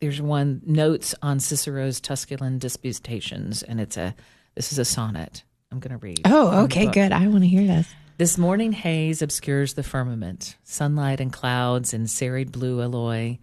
there's 0.00 0.20
one 0.22 0.62
notes 0.64 1.14
on 1.22 1.40
Cicero's 1.40 2.00
Tusculan 2.00 2.58
disputations, 2.58 3.62
and 3.62 3.80
it's 3.80 3.96
a 3.98 4.14
This 4.54 4.72
is 4.72 4.78
a 4.78 4.84
sonnet. 4.84 5.42
I'm 5.70 5.78
going 5.80 5.92
to 5.92 5.98
read. 5.98 6.22
Oh, 6.24 6.64
okay, 6.64 6.86
good. 6.86 7.12
I 7.12 7.26
want 7.26 7.42
to 7.42 7.48
hear 7.48 7.66
this. 7.66 7.92
This 8.18 8.38
morning 8.38 8.72
haze 8.72 9.20
obscures 9.20 9.74
the 9.74 9.82
firmament, 9.82 10.56
sunlight 10.64 11.20
and 11.20 11.30
clouds 11.32 11.92
in 11.92 12.06
serried 12.06 12.50
blue 12.50 12.80
alloy. 12.80 13.36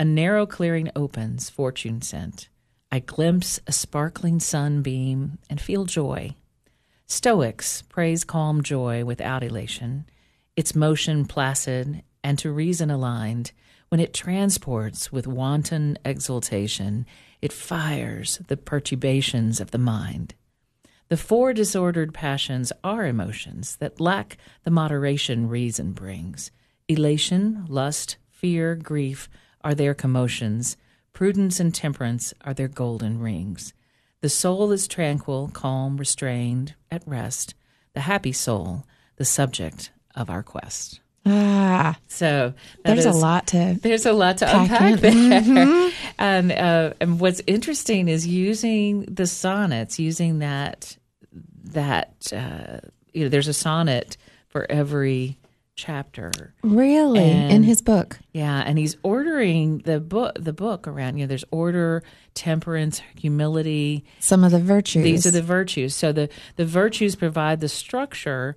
A 0.00 0.04
narrow 0.04 0.46
clearing 0.46 0.90
opens, 0.94 1.50
fortune 1.50 2.02
sent. 2.02 2.48
I 2.92 3.00
glimpse 3.00 3.58
a 3.66 3.72
sparkling 3.72 4.38
sunbeam 4.38 5.38
and 5.50 5.60
feel 5.60 5.86
joy. 5.86 6.36
Stoics 7.06 7.82
praise 7.82 8.22
calm 8.22 8.62
joy 8.62 9.04
without 9.04 9.42
elation, 9.42 10.06
its 10.54 10.76
motion 10.76 11.24
placid 11.24 12.04
and 12.22 12.38
to 12.38 12.52
reason 12.52 12.92
aligned. 12.92 13.50
When 13.88 14.00
it 14.00 14.14
transports 14.14 15.10
with 15.10 15.26
wanton 15.26 15.98
exultation, 16.04 17.04
it 17.42 17.52
fires 17.52 18.40
the 18.46 18.56
perturbations 18.56 19.60
of 19.60 19.72
the 19.72 19.78
mind. 19.78 20.34
The 21.08 21.16
four 21.16 21.52
disordered 21.52 22.14
passions 22.14 22.70
are 22.84 23.04
emotions 23.04 23.74
that 23.76 24.00
lack 24.00 24.36
the 24.62 24.70
moderation 24.70 25.48
reason 25.48 25.90
brings. 25.90 26.52
Elation, 26.86 27.64
lust, 27.68 28.16
fear, 28.30 28.76
grief 28.76 29.28
are 29.68 29.74
their 29.74 29.92
commotions. 29.92 30.78
Prudence 31.12 31.60
and 31.60 31.74
temperance 31.74 32.32
are 32.40 32.54
their 32.54 32.68
golden 32.68 33.20
rings. 33.20 33.74
The 34.22 34.30
soul 34.30 34.72
is 34.72 34.88
tranquil, 34.88 35.50
calm, 35.52 35.98
restrained, 35.98 36.74
at 36.90 37.02
rest. 37.06 37.54
The 37.92 38.00
happy 38.00 38.32
soul, 38.32 38.86
the 39.16 39.26
subject 39.26 39.90
of 40.14 40.30
our 40.30 40.42
quest. 40.42 41.00
Ah, 41.26 41.98
So 42.06 42.54
there's 42.82 43.04
a 43.04 43.12
lot 43.12 43.48
to. 43.48 43.76
there's 43.82 44.06
a 44.06 44.14
lot 44.14 44.38
to 44.38 44.46
unpack 44.58 45.00
there. 45.00 45.12
Mm-hmm. 45.12 45.88
And, 46.20 46.50
uh, 46.50 46.94
and 47.00 47.20
what's 47.20 47.42
interesting 47.46 48.08
is 48.08 48.26
using 48.26 49.02
the 49.02 49.26
sonnets, 49.26 50.00
using 50.00 50.40
that 50.40 50.96
that 51.74 52.32
uh, 52.32 52.80
you 53.12 53.24
know, 53.24 53.28
there's 53.28 53.46
a 53.46 53.52
sonnet 53.52 54.16
for 54.48 54.66
every 54.68 55.37
chapter. 55.78 56.52
Really, 56.62 57.30
in 57.30 57.62
his 57.62 57.80
book. 57.80 58.18
Yeah, 58.32 58.62
and 58.66 58.76
he's 58.78 58.96
ordering 59.02 59.78
the 59.78 60.00
book 60.00 60.36
the 60.38 60.52
book 60.52 60.86
around. 60.86 61.16
You 61.16 61.24
know, 61.24 61.28
there's 61.28 61.44
order, 61.50 62.02
temperance, 62.34 63.00
humility. 63.16 64.04
Some 64.18 64.44
of 64.44 64.50
the 64.50 64.58
virtues. 64.60 65.04
These 65.04 65.26
are 65.26 65.30
the 65.30 65.40
virtues. 65.42 65.94
So 65.94 66.12
the 66.12 66.28
the 66.56 66.66
virtues 66.66 67.16
provide 67.16 67.60
the 67.60 67.68
structure, 67.68 68.56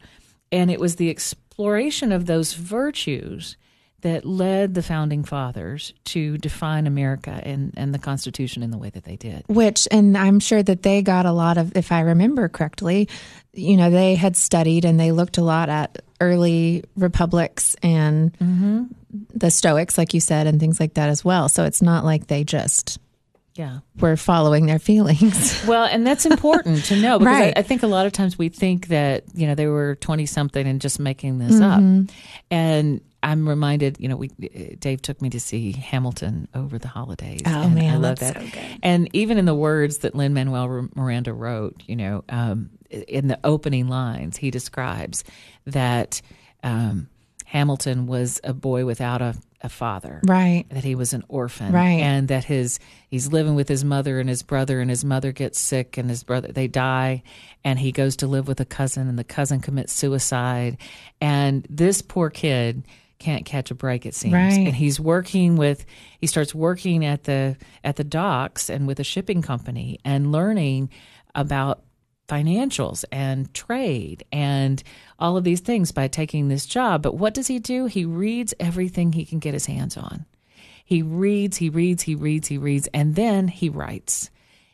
and 0.51 0.69
it 0.69 0.79
was 0.79 0.97
the 0.97 1.09
exploration 1.09 2.11
of 2.11 2.25
those 2.25 2.53
virtues 2.53 3.55
that 4.01 4.25
led 4.25 4.73
the 4.73 4.81
founding 4.81 5.23
fathers 5.23 5.93
to 6.05 6.35
define 6.39 6.87
America 6.87 7.39
and, 7.43 7.71
and 7.77 7.93
the 7.93 7.99
Constitution 7.99 8.63
in 8.63 8.71
the 8.71 8.77
way 8.79 8.89
that 8.89 9.03
they 9.03 9.15
did. 9.15 9.43
which 9.47 9.87
and 9.91 10.17
i'm 10.17 10.39
sure 10.39 10.63
that 10.63 10.81
they 10.81 11.03
got 11.03 11.27
a 11.27 11.31
lot 11.31 11.59
of 11.59 11.77
if 11.77 11.91
i 11.91 11.99
remember 11.99 12.49
correctly 12.49 13.07
you 13.53 13.77
know 13.77 13.91
they 13.91 14.15
had 14.15 14.35
studied 14.35 14.85
and 14.85 14.99
they 14.99 15.11
looked 15.11 15.37
a 15.37 15.43
lot 15.43 15.69
at 15.69 15.99
early 16.21 16.83
republics 16.95 17.75
and 17.83 18.31
Mm-hmm. 18.37 18.83
the 19.33 19.51
stoics 19.51 19.97
like 19.97 20.13
you 20.13 20.21
said 20.21 20.47
and 20.47 20.59
things 20.59 20.79
like 20.79 20.93
that 20.93 21.09
as 21.09 21.25
well 21.25 21.49
so 21.49 21.65
it's 21.65 21.81
not 21.81 22.05
like 22.05 22.27
they 22.27 22.43
just 22.45 22.97
Yeah. 23.55 23.79
were 23.99 24.15
following 24.15 24.65
their 24.67 24.79
feelings 24.79 25.65
Well, 25.67 25.83
and 25.83 26.07
that's 26.07 26.25
important 26.25 26.85
to 26.85 26.95
know 26.95 27.19
because 27.19 27.33
Right. 27.33 27.53
I, 27.57 27.59
I 27.59 27.63
think 27.63 27.83
a 27.83 27.87
lot 27.87 28.05
of 28.05 28.13
times 28.13 28.37
we 28.37 28.47
think 28.49 28.87
that 28.87 29.23
you 29.33 29.47
know 29.47 29.55
they 29.55 29.67
were 29.67 29.95
twenty 29.95 30.25
something 30.25 30.65
and 30.65 30.79
just 30.79 30.99
making 30.99 31.39
this 31.39 31.59
up. 31.59 31.81
And 32.49 33.01
I'm 33.23 33.47
reminded, 33.47 33.97
you 33.99 34.07
know, 34.07 34.15
we 34.15 34.29
Dave 34.79 35.01
took 35.03 35.21
me 35.21 35.29
to 35.29 35.39
see 35.39 35.73
Hamilton 35.73 36.47
over 36.55 36.79
the 36.79 36.87
holidays. 36.87 37.41
Oh, 37.45 37.61
and 37.63 37.75
man, 37.75 37.93
I 37.93 37.97
love 37.97 38.19
that. 38.19 38.41
so. 38.41 38.59
And 38.81 39.09
even 39.13 39.37
in 39.37 39.45
the 39.45 39.53
words 39.53 39.99
that 39.99 40.15
Lin 40.15 40.33
Manuel 40.33 40.87
Miranda 40.95 41.31
wrote, 41.33 41.83
you 41.85 41.95
know, 41.95 42.23
um, 42.29 42.71
in 42.91 43.27
the 43.27 43.39
opening 43.43 43.87
lines, 43.87 44.37
he 44.37 44.51
describes 44.51 45.23
that 45.65 46.21
um, 46.63 47.09
Hamilton 47.45 48.07
was 48.07 48.39
a 48.43 48.53
boy 48.53 48.85
without 48.85 49.21
a, 49.21 49.35
a 49.61 49.69
father. 49.69 50.21
Right. 50.23 50.65
That 50.69 50.83
he 50.83 50.95
was 50.95 51.13
an 51.13 51.23
orphan. 51.27 51.73
Right. 51.73 51.99
and 51.99 52.27
that 52.29 52.45
his 52.45 52.79
he's 53.09 53.31
living 53.31 53.55
with 53.55 53.67
his 53.67 53.83
mother 53.83 54.19
and 54.19 54.29
his 54.29 54.43
brother 54.43 54.79
and 54.79 54.89
his 54.89 55.03
mother 55.03 55.31
gets 55.31 55.59
sick 55.59 55.97
and 55.97 56.09
his 56.09 56.23
brother 56.23 56.51
they 56.51 56.67
die 56.67 57.23
and 57.63 57.77
he 57.77 57.91
goes 57.91 58.15
to 58.17 58.27
live 58.27 58.47
with 58.47 58.59
a 58.59 58.65
cousin 58.65 59.07
and 59.07 59.19
the 59.19 59.23
cousin 59.23 59.59
commits 59.59 59.93
suicide. 59.93 60.77
And 61.19 61.67
this 61.69 62.01
poor 62.01 62.29
kid 62.29 62.83
can't 63.19 63.45
catch 63.45 63.69
a 63.69 63.75
break 63.75 64.05
it 64.05 64.15
seems. 64.15 64.33
Right. 64.33 64.53
and 64.53 64.75
he's 64.75 64.99
working 64.99 65.55
with 65.55 65.85
he 66.19 66.27
starts 66.27 66.55
working 66.55 67.05
at 67.05 67.25
the 67.25 67.57
at 67.83 67.97
the 67.97 68.03
docks 68.03 68.69
and 68.69 68.87
with 68.87 68.99
a 68.99 69.03
shipping 69.03 69.41
company 69.41 69.99
and 70.03 70.31
learning 70.31 70.89
about 71.35 71.83
financials 72.31 73.03
and 73.11 73.53
trade 73.53 74.23
and 74.31 74.81
all 75.19 75.35
of 75.35 75.43
these 75.43 75.59
things 75.59 75.91
by 75.91 76.07
taking 76.07 76.47
this 76.47 76.65
job. 76.65 77.01
But 77.01 77.15
what 77.15 77.33
does 77.33 77.47
he 77.47 77.59
do? 77.59 77.87
He 77.87 78.05
reads 78.05 78.53
everything 78.59 79.11
he 79.11 79.25
can 79.25 79.39
get 79.39 79.53
his 79.53 79.65
hands 79.65 79.97
on. 79.97 80.25
He 80.85 81.01
reads, 81.01 81.57
he 81.57 81.69
reads, 81.69 82.03
he 82.03 82.15
reads, 82.15 82.47
he 82.47 82.57
reads, 82.57 82.87
and 82.93 83.15
then 83.15 83.49
he 83.49 83.69
writes. 83.69 84.29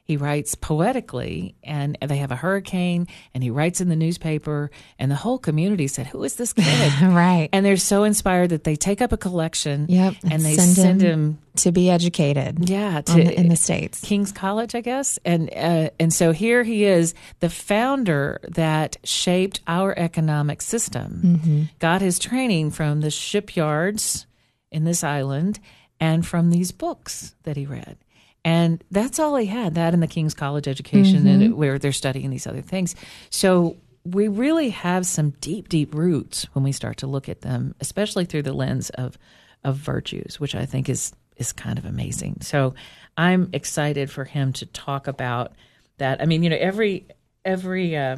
He 0.08 0.16
writes 0.16 0.56
poetically, 0.56 1.54
and 1.66 1.98
they 2.00 2.16
have 2.18 2.32
a 2.32 2.38
hurricane, 2.38 3.08
and 3.34 3.44
he 3.44 3.50
writes 3.50 3.82
in 3.82 3.90
the 3.90 3.96
newspaper, 3.98 4.72
and 4.98 5.12
the 5.12 5.18
whole 5.18 5.38
community 5.38 5.88
said, 5.88 6.08
Who 6.08 6.24
is 6.24 6.36
this 6.36 6.54
kid? 6.54 6.94
right 7.02 7.50
and 7.52 7.66
they're 7.66 7.76
so 7.76 8.06
inspired 8.06 8.52
that 8.52 8.64
they 8.64 8.78
take 8.78 9.02
up 9.02 9.12
a 9.12 9.18
collection 9.18 9.86
Yep, 9.90 10.14
and, 10.24 10.46
they 10.46 10.56
send 10.56 10.76
send, 10.76 11.02
him 11.02 11.10
him, 11.10 11.40
to 11.58 11.74
be 11.74 11.90
educated 11.90 12.70
yeah, 12.70 13.02
to, 13.02 13.14
the, 13.16 13.38
in 13.38 13.50
the 13.50 13.58
states 13.58 14.00
King's 14.00 14.32
College, 14.32 14.76
I 14.76 14.82
guess, 14.82 15.20
and 15.26 15.50
uh, 15.54 15.90
and 16.00 16.14
so 16.14 16.32
here 16.32 16.64
he 16.64 16.86
is, 16.86 17.14
the 17.42 17.50
founder 17.50 18.40
that 18.48 18.96
shaped 19.04 19.60
our 19.68 19.94
economic 20.00 20.62
system. 20.62 21.68
Got 21.80 22.00
his 22.02 22.18
training 22.18 22.72
from 22.72 23.02
the 23.02 23.12
shipyards 23.12 24.26
in 24.72 24.86
this 24.86 25.04
island 25.04 25.60
and 26.00 26.26
from 26.26 26.50
these 26.50 26.72
books 26.72 27.36
that 27.44 27.58
he 27.58 27.66
read. 27.66 27.98
And 28.46 28.84
that's 28.92 29.20
all 29.20 29.36
he 29.36 29.48
had, 29.48 29.76
that 29.76 29.94
and 29.94 30.02
the 30.02 30.08
King's 30.08 30.34
College 30.34 30.68
education, 30.68 31.28
and 31.28 31.56
where 31.56 31.78
they're 31.78 31.92
studying 31.92 32.30
these 32.30 32.48
other 32.48 32.62
things. 32.62 32.96
So 33.30 33.76
we 34.06 34.30
really 34.30 34.70
have 34.70 35.06
some 35.06 35.32
deep, 35.42 35.68
deep 35.68 35.94
roots 35.94 36.48
when 36.54 36.64
we 36.64 36.72
start 36.72 36.98
to 36.98 37.08
look 37.08 37.28
at 37.28 37.42
them, 37.42 37.76
especially 37.82 38.26
through 38.26 38.44
the 38.44 38.54
lens 38.54 38.90
of 38.92 39.18
of 39.64 39.76
virtues, 39.76 40.40
which 40.40 40.56
I 40.56 40.66
think 40.66 40.88
is 40.88 41.12
is 41.36 41.52
kind 41.52 41.78
of 41.78 41.86
amazing. 41.86 42.38
So 42.42 42.74
I'm 43.18 43.50
excited 43.54 44.10
for 44.10 44.24
him 44.24 44.54
to 44.54 44.66
talk 44.66 45.08
about 45.08 45.54
that. 45.98 46.22
I 46.22 46.26
mean, 46.26 46.44
you 46.44 46.50
know, 46.50 46.58
every 46.58 47.08
every 47.44 47.98
uh, 47.98 48.18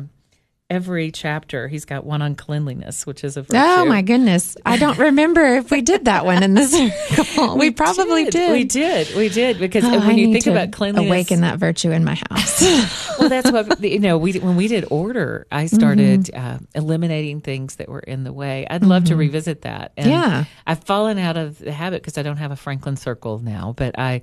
every 0.70 1.12
chapter 1.12 1.68
he's 1.68 1.86
got 1.86 2.06
one 2.06 2.22
on 2.22 2.36
cleanliness, 2.36 3.06
which 3.08 3.24
is 3.24 3.38
a 3.38 3.42
virtue. 3.42 3.58
oh 3.58 3.86
my 3.86 4.02
goodness 4.04 4.56
i 4.66 4.78
don't 4.78 4.98
remember 5.10 5.44
if 5.58 5.72
we 5.72 5.82
did 5.82 6.06
that 6.06 6.26
one 6.26 6.44
in 6.44 6.54
the 6.54 6.64
circle 6.66 7.58
we, 7.58 7.72
probably 7.72 8.26
did, 8.26 8.52
We 8.52 8.64
did. 8.66 9.16
We 9.16 9.30
did 9.30 9.58
because 9.60 9.84
Oh, 9.84 9.94
I 9.94 9.98
when 10.08 10.18
you 10.18 10.28
need 10.28 10.34
think 10.34 10.48
about 10.48 10.72
cleanliness, 10.72 11.10
awaken 11.10 11.42
that 11.42 11.58
virtue 11.58 11.90
in 11.92 12.04
my 12.04 12.16
house 12.30 12.62
well, 13.20 13.30
that's 13.30 13.52
what 13.52 13.82
you 13.84 14.00
know. 14.00 14.18
We 14.18 14.34
when 14.40 14.56
we 14.56 14.68
did 14.68 14.86
order, 14.92 15.48
I 15.52 15.66
started 15.66 16.30
uh, 16.34 16.60
eliminating 16.76 17.42
things 17.42 17.78
that 17.78 17.90
were 17.90 18.00
in 18.00 18.24
the 18.24 18.32
way. 18.34 18.66
I'd 18.70 18.84
love 18.84 19.06
to 19.06 19.16
revisit 19.16 19.62
that. 19.64 19.92
And 19.98 20.10
Yeah. 20.10 20.44
I've 20.68 20.84
fallen 20.84 21.18
out 21.18 21.36
of 21.38 21.58
the 21.60 21.72
habit 21.72 22.02
because 22.02 22.18
I 22.18 22.24
don't 22.24 22.38
have 22.38 22.52
a 22.52 22.56
Franklin 22.56 22.96
Circle 22.98 23.40
now. 23.40 23.74
But 23.76 23.98
I, 23.98 24.22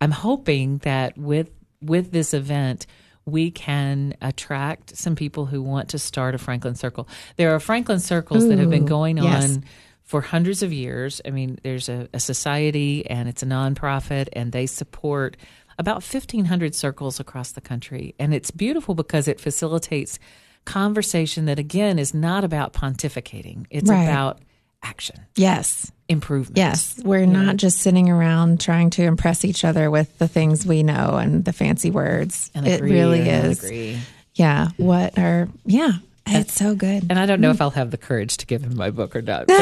I'm 0.00 0.10
hoping 0.10 0.78
that 0.78 1.16
with 1.16 1.50
with 1.80 2.10
this 2.12 2.34
event. 2.34 2.86
We 3.26 3.50
can 3.50 4.14
attract 4.22 4.96
some 4.96 5.16
people 5.16 5.46
who 5.46 5.60
want 5.60 5.88
to 5.90 5.98
start 5.98 6.34
a 6.34 6.38
Franklin 6.38 6.76
Circle. 6.76 7.08
There 7.36 7.54
are 7.54 7.60
Franklin 7.60 7.98
Circles 7.98 8.48
that 8.48 8.58
have 8.58 8.70
been 8.70 8.84
Ooh, 8.84 8.88
going 8.88 9.16
yes. 9.18 9.56
on 9.56 9.64
for 10.04 10.20
hundreds 10.20 10.62
of 10.62 10.72
years. 10.72 11.20
I 11.26 11.30
mean, 11.30 11.58
there's 11.64 11.88
a, 11.88 12.08
a 12.14 12.20
society 12.20 13.04
and 13.10 13.28
it's 13.28 13.42
a 13.42 13.46
nonprofit, 13.46 14.28
and 14.32 14.52
they 14.52 14.66
support 14.66 15.36
about 15.78 15.96
1,500 15.96 16.74
circles 16.74 17.18
across 17.18 17.50
the 17.52 17.60
country. 17.60 18.14
And 18.18 18.32
it's 18.32 18.52
beautiful 18.52 18.94
because 18.94 19.26
it 19.26 19.40
facilitates 19.40 20.18
conversation 20.64 21.46
that, 21.46 21.58
again, 21.58 21.98
is 21.98 22.14
not 22.14 22.44
about 22.44 22.72
pontificating, 22.72 23.66
it's 23.70 23.90
Right. 23.90 24.04
about 24.04 24.40
action, 24.88 25.20
yes 25.36 25.92
improvement. 26.08 26.56
Yes, 26.56 27.00
we're 27.04 27.26
not 27.26 27.46
mm-hmm. 27.46 27.56
just 27.56 27.78
sitting 27.78 28.10
around 28.10 28.60
trying 28.60 28.90
to 28.90 29.02
impress 29.02 29.44
each 29.44 29.64
other 29.64 29.90
with 29.90 30.16
the 30.18 30.28
things 30.28 30.64
we 30.66 30.82
know 30.82 31.16
and 31.16 31.44
the 31.44 31.52
fancy 31.52 31.90
words. 31.90 32.50
And 32.54 32.66
it 32.66 32.80
agree 32.80 32.92
really 32.92 33.28
is. 33.28 33.64
agree. 33.64 33.98
Yeah, 34.34 34.68
what 34.76 35.18
are 35.18 35.48
yeah, 35.64 35.92
it's 36.26 36.52
so 36.52 36.74
good. 36.74 37.06
And 37.08 37.18
I 37.18 37.26
don't 37.26 37.40
know 37.40 37.50
mm. 37.50 37.54
if 37.54 37.60
I'll 37.60 37.70
have 37.70 37.90
the 37.90 37.96
courage 37.96 38.36
to 38.38 38.46
give 38.46 38.62
him 38.62 38.76
my 38.76 38.90
book 38.90 39.16
or 39.16 39.22
not. 39.22 39.46
But 39.56 39.58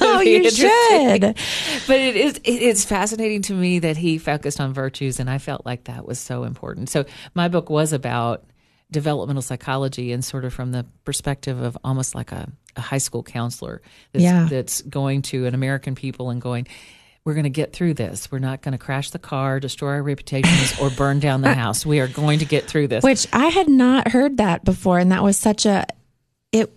Oh, 0.00 0.20
you 0.24 0.50
should. 0.50 1.20
but 1.20 2.00
it 2.00 2.16
is 2.16 2.40
it 2.44 2.62
is 2.62 2.84
fascinating 2.84 3.42
to 3.42 3.54
me 3.54 3.80
that 3.80 3.96
he 3.96 4.18
focused 4.18 4.60
on 4.60 4.72
virtues 4.72 5.20
and 5.20 5.28
I 5.28 5.38
felt 5.38 5.66
like 5.66 5.84
that 5.84 6.06
was 6.06 6.18
so 6.18 6.44
important. 6.44 6.88
So 6.88 7.04
my 7.34 7.48
book 7.48 7.70
was 7.70 7.92
about 7.92 8.44
developmental 8.90 9.42
psychology 9.42 10.12
and 10.12 10.24
sort 10.24 10.44
of 10.44 10.54
from 10.54 10.72
the 10.72 10.86
perspective 11.04 11.60
of 11.60 11.76
almost 11.82 12.14
like 12.14 12.30
a, 12.32 12.48
a 12.76 12.80
high 12.80 12.98
school 12.98 13.22
counselor 13.22 13.82
that's, 14.12 14.22
Yeah. 14.22 14.46
that's 14.48 14.82
going 14.82 15.22
to 15.22 15.46
an 15.46 15.54
American 15.54 15.94
people 15.94 16.30
and 16.30 16.40
going 16.40 16.66
we're 17.24 17.34
going 17.34 17.42
to 17.42 17.50
get 17.50 17.72
through 17.72 17.94
this. 17.94 18.30
We're 18.30 18.38
not 18.38 18.62
going 18.62 18.70
to 18.70 18.78
crash 18.78 19.10
the 19.10 19.18
car, 19.18 19.58
destroy 19.58 19.94
our 19.94 20.02
reputations, 20.04 20.78
or 20.80 20.90
burn 20.90 21.18
down 21.18 21.40
the 21.40 21.52
house. 21.54 21.84
We 21.84 21.98
are 21.98 22.06
going 22.06 22.38
to 22.38 22.44
get 22.44 22.66
through 22.66 22.86
this. 22.86 23.02
Which 23.02 23.26
I 23.32 23.46
had 23.48 23.68
not 23.68 24.06
heard 24.12 24.36
that 24.36 24.64
before, 24.64 25.00
and 25.00 25.10
that 25.10 25.24
was 25.24 25.36
such 25.36 25.66
a 25.66 25.86
it. 26.52 26.72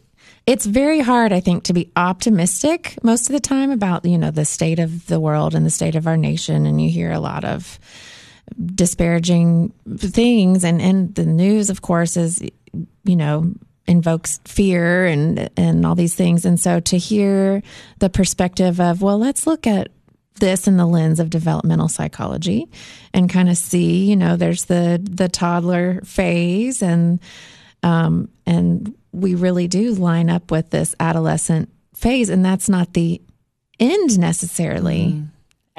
It's 0.48 0.66
very 0.66 1.02
hard, 1.02 1.32
I 1.32 1.40
think, 1.40 1.66
to 1.66 1.74
be 1.74 1.92
optimistic 1.96 2.98
most 3.04 3.30
of 3.30 3.34
the 3.34 3.40
time 3.40 3.70
about 3.70 4.04
you 4.06 4.18
know 4.18 4.32
the 4.32 4.44
state 4.44 4.80
of 4.80 5.06
the 5.06 5.20
world 5.20 5.54
and 5.54 5.64
the 5.68 5.70
state 5.70 5.94
of 5.96 6.08
our 6.08 6.18
nation, 6.18 6.66
and 6.66 6.82
you 6.82 6.90
hear 6.90 7.12
a 7.12 7.20
lot 7.20 7.46
of 7.46 7.78
disparaging 8.76 9.74
things, 9.98 10.64
and 10.64 10.82
and 10.82 11.16
the 11.16 11.26
news, 11.26 11.70
of 11.70 11.82
course, 11.82 12.18
is 12.18 12.42
you 13.04 13.16
know 13.16 13.54
invokes 13.88 14.40
fear 14.46 15.06
and 15.06 15.50
and 15.58 15.86
all 15.86 15.96
these 15.96 16.16
things, 16.16 16.46
and 16.46 16.60
so 16.60 16.80
to 16.80 16.98
hear 16.98 17.62
the 18.00 18.10
perspective 18.10 18.80
of 18.80 19.02
well, 19.02 19.18
let's 19.18 19.48
look 19.48 19.68
at 19.68 19.90
this 20.40 20.68
in 20.68 20.78
the 20.78 20.86
lens 20.86 21.20
of 21.20 21.30
developmental 21.30 21.88
psychology 21.88 22.68
and 23.14 23.30
kind 23.30 23.50
of 23.50 23.58
see, 23.58 24.06
you 24.06 24.16
know, 24.16 24.36
there's 24.36 24.66
the 24.66 25.00
the 25.04 25.30
toddler 25.30 26.02
phase 26.02 26.82
and 26.82 27.20
um 27.84 28.30
and 28.46 28.96
we 29.12 29.36
really 29.36 29.68
do 29.68 29.94
line 29.94 30.30
up 30.30 30.52
with 30.52 30.70
this 30.70 30.96
adolescent 31.00 31.70
phase 31.94 32.30
and 32.30 32.44
that's 32.44 32.70
not 32.70 32.94
the 32.94 33.22
end 33.80 34.20
necessarily. 34.20 35.14
Mm. 35.14 35.28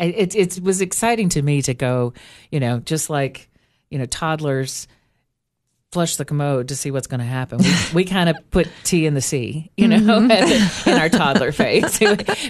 It, 0.01 0.35
it 0.35 0.61
was 0.61 0.81
exciting 0.81 1.29
to 1.31 1.43
me 1.43 1.63
to 1.63 1.75
go, 1.75 2.15
you 2.51 2.61
know, 2.61 2.81
just 2.81 3.11
like, 3.11 3.51
you 3.91 3.99
know, 3.99 4.07
toddlers 4.07 4.89
flush 5.93 6.17
the 6.17 6.25
commode 6.25 6.69
to 6.69 6.77
see 6.77 6.91
what's 6.91 7.09
going 7.09 7.21
to 7.21 7.27
happen. 7.27 7.59
We, 7.59 7.75
we 7.95 8.05
kind 8.05 8.29
of 8.29 8.37
put 8.51 8.69
T 8.85 9.07
in 9.07 9.15
the 9.15 9.21
C, 9.21 9.71
you 9.77 9.89
know, 9.89 9.99
mm-hmm. 9.99 10.89
in 10.91 10.99
our 10.99 11.09
toddler 11.09 11.53
phase. 11.53 11.99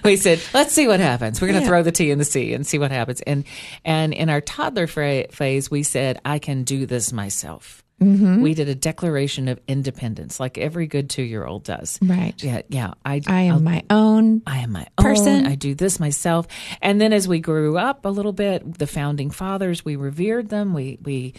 we 0.04 0.16
said, 0.16 0.40
let's 0.52 0.72
see 0.72 0.86
what 0.86 1.00
happens. 1.00 1.40
We're 1.40 1.48
going 1.48 1.60
to 1.60 1.62
yeah. 1.62 1.68
throw 1.68 1.82
the 1.82 1.92
T 1.92 2.10
in 2.10 2.18
the 2.18 2.24
C 2.24 2.52
and 2.52 2.66
see 2.66 2.78
what 2.78 2.90
happens. 2.90 3.20
And 3.22 3.44
and 3.84 4.12
in 4.12 4.28
our 4.28 4.40
toddler 4.40 4.86
phase, 4.86 5.70
we 5.70 5.82
said, 5.82 6.20
I 6.24 6.38
can 6.38 6.64
do 6.64 6.86
this 6.86 7.12
myself. 7.12 7.82
Mm-hmm. 8.00 8.40
We 8.40 8.54
did 8.54 8.68
a 8.68 8.74
declaration 8.74 9.48
of 9.48 9.60
independence, 9.68 10.40
like 10.40 10.56
every 10.56 10.86
good 10.86 11.10
two 11.10 11.22
year 11.22 11.44
old 11.44 11.64
does. 11.64 11.98
Right. 12.00 12.34
Yeah. 12.42 12.62
Yeah. 12.68 12.94
I, 13.04 13.20
I 13.26 13.42
am 13.42 13.54
I'll, 13.54 13.60
my 13.60 13.82
own. 13.90 14.42
I 14.46 14.58
am 14.58 14.72
my 14.72 14.86
person. 14.96 15.44
Own. 15.44 15.46
I 15.46 15.54
do 15.54 15.74
this 15.74 16.00
myself. 16.00 16.46
And 16.80 17.00
then 17.00 17.12
as 17.12 17.28
we 17.28 17.40
grew 17.40 17.76
up 17.76 18.06
a 18.06 18.08
little 18.08 18.32
bit, 18.32 18.78
the 18.78 18.86
founding 18.86 19.30
fathers, 19.30 19.84
we 19.84 19.96
revered 19.96 20.48
them. 20.48 20.72
We 20.72 20.98
we 21.02 21.34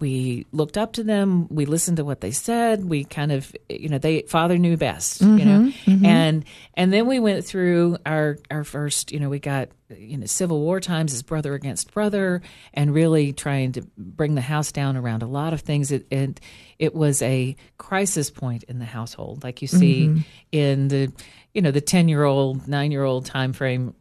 we 0.00 0.46
looked 0.50 0.78
up 0.78 0.94
to 0.94 1.04
them 1.04 1.46
we 1.48 1.66
listened 1.66 1.98
to 1.98 2.04
what 2.04 2.20
they 2.20 2.30
said 2.30 2.84
we 2.84 3.04
kind 3.04 3.30
of 3.30 3.54
you 3.68 3.88
know 3.88 3.98
they 3.98 4.22
father 4.22 4.58
knew 4.58 4.76
best 4.76 5.22
mm-hmm, 5.22 5.38
you 5.38 5.44
know 5.44 5.72
mm-hmm. 5.84 6.04
and 6.04 6.44
and 6.74 6.92
then 6.92 7.06
we 7.06 7.18
went 7.18 7.44
through 7.44 7.96
our 8.06 8.38
our 8.50 8.64
first 8.64 9.12
you 9.12 9.20
know 9.20 9.28
we 9.28 9.38
got 9.38 9.68
you 9.96 10.16
know 10.16 10.26
civil 10.26 10.60
war 10.60 10.80
times 10.80 11.12
as 11.12 11.22
brother 11.22 11.54
against 11.54 11.92
brother 11.92 12.40
and 12.72 12.94
really 12.94 13.32
trying 13.32 13.72
to 13.72 13.82
bring 13.96 14.34
the 14.34 14.40
house 14.40 14.72
down 14.72 14.96
around 14.96 15.22
a 15.22 15.26
lot 15.26 15.52
of 15.52 15.60
things 15.60 15.92
it, 15.92 16.06
and 16.10 16.40
it 16.78 16.94
was 16.94 17.20
a 17.22 17.54
crisis 17.78 18.30
point 18.30 18.62
in 18.64 18.78
the 18.78 18.84
household 18.84 19.44
like 19.44 19.60
you 19.60 19.68
see 19.68 20.06
mm-hmm. 20.06 20.20
in 20.52 20.88
the 20.88 21.12
you 21.52 21.60
know 21.60 21.70
the 21.70 21.80
10 21.80 22.08
year 22.08 22.24
old 22.24 22.66
9 22.66 22.90
year 22.90 23.04
old 23.04 23.26
time 23.26 23.52
frame 23.52 23.94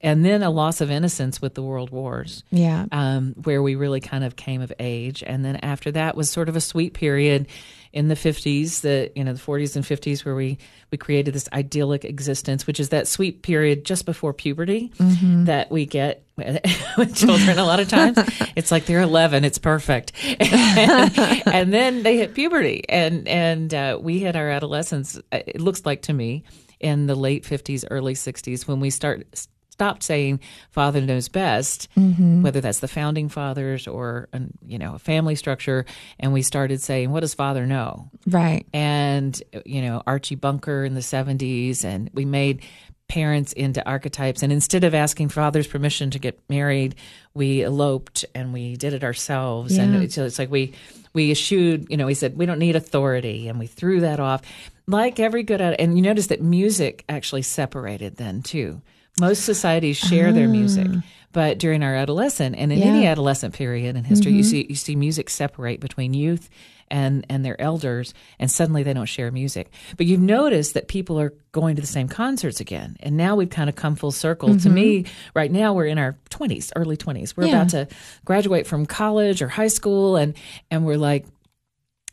and 0.00 0.24
then 0.24 0.42
a 0.42 0.50
loss 0.50 0.80
of 0.80 0.90
innocence 0.90 1.40
with 1.40 1.54
the 1.54 1.62
world 1.62 1.90
wars. 1.90 2.44
Yeah. 2.50 2.86
Um, 2.92 3.34
where 3.44 3.62
we 3.62 3.74
really 3.74 4.00
kind 4.00 4.24
of 4.24 4.36
came 4.36 4.60
of 4.60 4.72
age. 4.78 5.22
And 5.26 5.44
then 5.44 5.56
after 5.56 5.92
that 5.92 6.16
was 6.16 6.30
sort 6.30 6.48
of 6.48 6.56
a 6.56 6.60
sweet 6.60 6.94
period 6.94 7.48
in 7.92 8.08
the 8.08 8.14
50s, 8.14 8.82
the, 8.82 9.10
you 9.14 9.24
know, 9.24 9.32
the 9.32 9.40
40s 9.40 9.74
and 9.76 9.84
50s 9.84 10.24
where 10.24 10.34
we, 10.34 10.58
we 10.90 10.98
created 10.98 11.34
this 11.34 11.48
idyllic 11.52 12.04
existence, 12.04 12.66
which 12.66 12.78
is 12.78 12.90
that 12.90 13.08
sweet 13.08 13.42
period 13.42 13.84
just 13.84 14.04
before 14.04 14.32
puberty 14.32 14.92
mm-hmm. 14.98 15.44
that 15.44 15.70
we 15.70 15.86
get 15.86 16.22
with 16.36 17.16
children 17.16 17.58
a 17.58 17.64
lot 17.64 17.80
of 17.80 17.88
times. 17.88 18.18
it's 18.56 18.70
like 18.70 18.84
they're 18.86 19.00
11, 19.00 19.44
it's 19.44 19.58
perfect. 19.58 20.12
and, 20.38 21.18
and 21.46 21.72
then 21.72 22.02
they 22.02 22.18
hit 22.18 22.34
puberty 22.34 22.84
and, 22.88 23.26
and, 23.28 23.72
uh, 23.72 23.98
we 24.00 24.18
hit 24.18 24.36
our 24.36 24.50
adolescence, 24.50 25.18
it 25.32 25.60
looks 25.60 25.86
like 25.86 26.02
to 26.02 26.12
me, 26.12 26.44
in 26.78 27.06
the 27.06 27.14
late 27.14 27.44
50s, 27.44 27.84
early 27.90 28.12
60s 28.12 28.68
when 28.68 28.80
we 28.80 28.90
start 28.90 29.48
stopped 29.76 30.02
saying 30.02 30.40
father 30.70 31.02
knows 31.02 31.28
best, 31.28 31.88
mm-hmm. 31.96 32.42
whether 32.42 32.62
that's 32.62 32.80
the 32.80 32.88
founding 32.88 33.28
fathers 33.28 33.86
or 33.86 34.26
you 34.66 34.78
know 34.78 34.94
a 34.94 34.98
family 34.98 35.34
structure, 35.34 35.84
and 36.18 36.32
we 36.32 36.40
started 36.40 36.80
saying 36.80 37.10
what 37.10 37.20
does 37.20 37.34
father 37.34 37.66
know, 37.66 38.10
right? 38.26 38.66
And 38.72 39.40
you 39.66 39.82
know 39.82 40.02
Archie 40.06 40.34
Bunker 40.34 40.82
in 40.84 40.94
the 40.94 41.02
seventies, 41.02 41.84
and 41.84 42.08
we 42.14 42.24
made 42.24 42.62
parents 43.08 43.52
into 43.52 43.86
archetypes. 43.86 44.42
And 44.42 44.50
instead 44.50 44.82
of 44.82 44.94
asking 44.94 45.28
father's 45.28 45.66
permission 45.66 46.10
to 46.10 46.18
get 46.18 46.40
married, 46.48 46.96
we 47.34 47.62
eloped 47.62 48.24
and 48.34 48.52
we 48.52 48.76
did 48.76 48.94
it 48.94 49.04
ourselves. 49.04 49.76
Yeah. 49.76 49.84
And 49.84 50.12
so 50.12 50.24
it's 50.24 50.38
like 50.38 50.50
we 50.50 50.72
we 51.12 51.30
eschewed, 51.30 51.86
you 51.90 51.98
know, 51.98 52.06
we 52.06 52.14
said 52.14 52.38
we 52.38 52.46
don't 52.46 52.58
need 52.58 52.76
authority, 52.76 53.48
and 53.48 53.58
we 53.58 53.66
threw 53.66 54.00
that 54.00 54.20
off. 54.20 54.40
Like 54.86 55.20
every 55.20 55.42
good, 55.42 55.60
and 55.60 55.96
you 55.96 56.02
notice 56.02 56.28
that 56.28 56.40
music 56.40 57.04
actually 57.10 57.42
separated 57.42 58.16
then 58.16 58.40
too. 58.40 58.80
Most 59.20 59.44
societies 59.44 59.96
share 59.96 60.32
their 60.32 60.48
music, 60.48 60.88
ah. 60.90 61.02
but 61.32 61.58
during 61.58 61.82
our 61.82 61.94
adolescent 61.94 62.56
and 62.56 62.70
in 62.70 62.78
yeah. 62.78 62.84
any 62.84 63.06
adolescent 63.06 63.54
period 63.54 63.96
in 63.96 64.04
history, 64.04 64.32
mm-hmm. 64.32 64.38
you 64.38 64.44
see 64.44 64.66
you 64.68 64.74
see 64.74 64.96
music 64.96 65.30
separate 65.30 65.80
between 65.80 66.12
youth 66.12 66.50
and 66.88 67.26
and 67.28 67.44
their 67.44 67.60
elders, 67.60 68.14
and 68.38 68.50
suddenly 68.50 68.82
they 68.82 68.92
don't 68.92 69.06
share 69.06 69.30
music. 69.30 69.70
But 69.96 70.06
you've 70.06 70.20
noticed 70.20 70.74
that 70.74 70.88
people 70.88 71.18
are 71.18 71.32
going 71.52 71.76
to 71.76 71.80
the 71.80 71.86
same 71.86 72.08
concerts 72.08 72.60
again, 72.60 72.96
and 73.00 73.16
now 73.16 73.36
we've 73.36 73.50
kind 73.50 73.68
of 73.68 73.74
come 73.74 73.96
full 73.96 74.12
circle. 74.12 74.50
Mm-hmm. 74.50 74.58
To 74.58 74.70
me, 74.70 75.04
right 75.34 75.50
now 75.50 75.72
we're 75.72 75.86
in 75.86 75.98
our 75.98 76.16
twenties, 76.28 76.72
early 76.76 76.96
twenties. 76.96 77.36
We're 77.36 77.46
yeah. 77.46 77.56
about 77.56 77.70
to 77.70 77.88
graduate 78.24 78.66
from 78.66 78.86
college 78.86 79.40
or 79.42 79.48
high 79.48 79.68
school, 79.68 80.16
and 80.16 80.34
and 80.70 80.84
we're 80.84 80.98
like, 80.98 81.26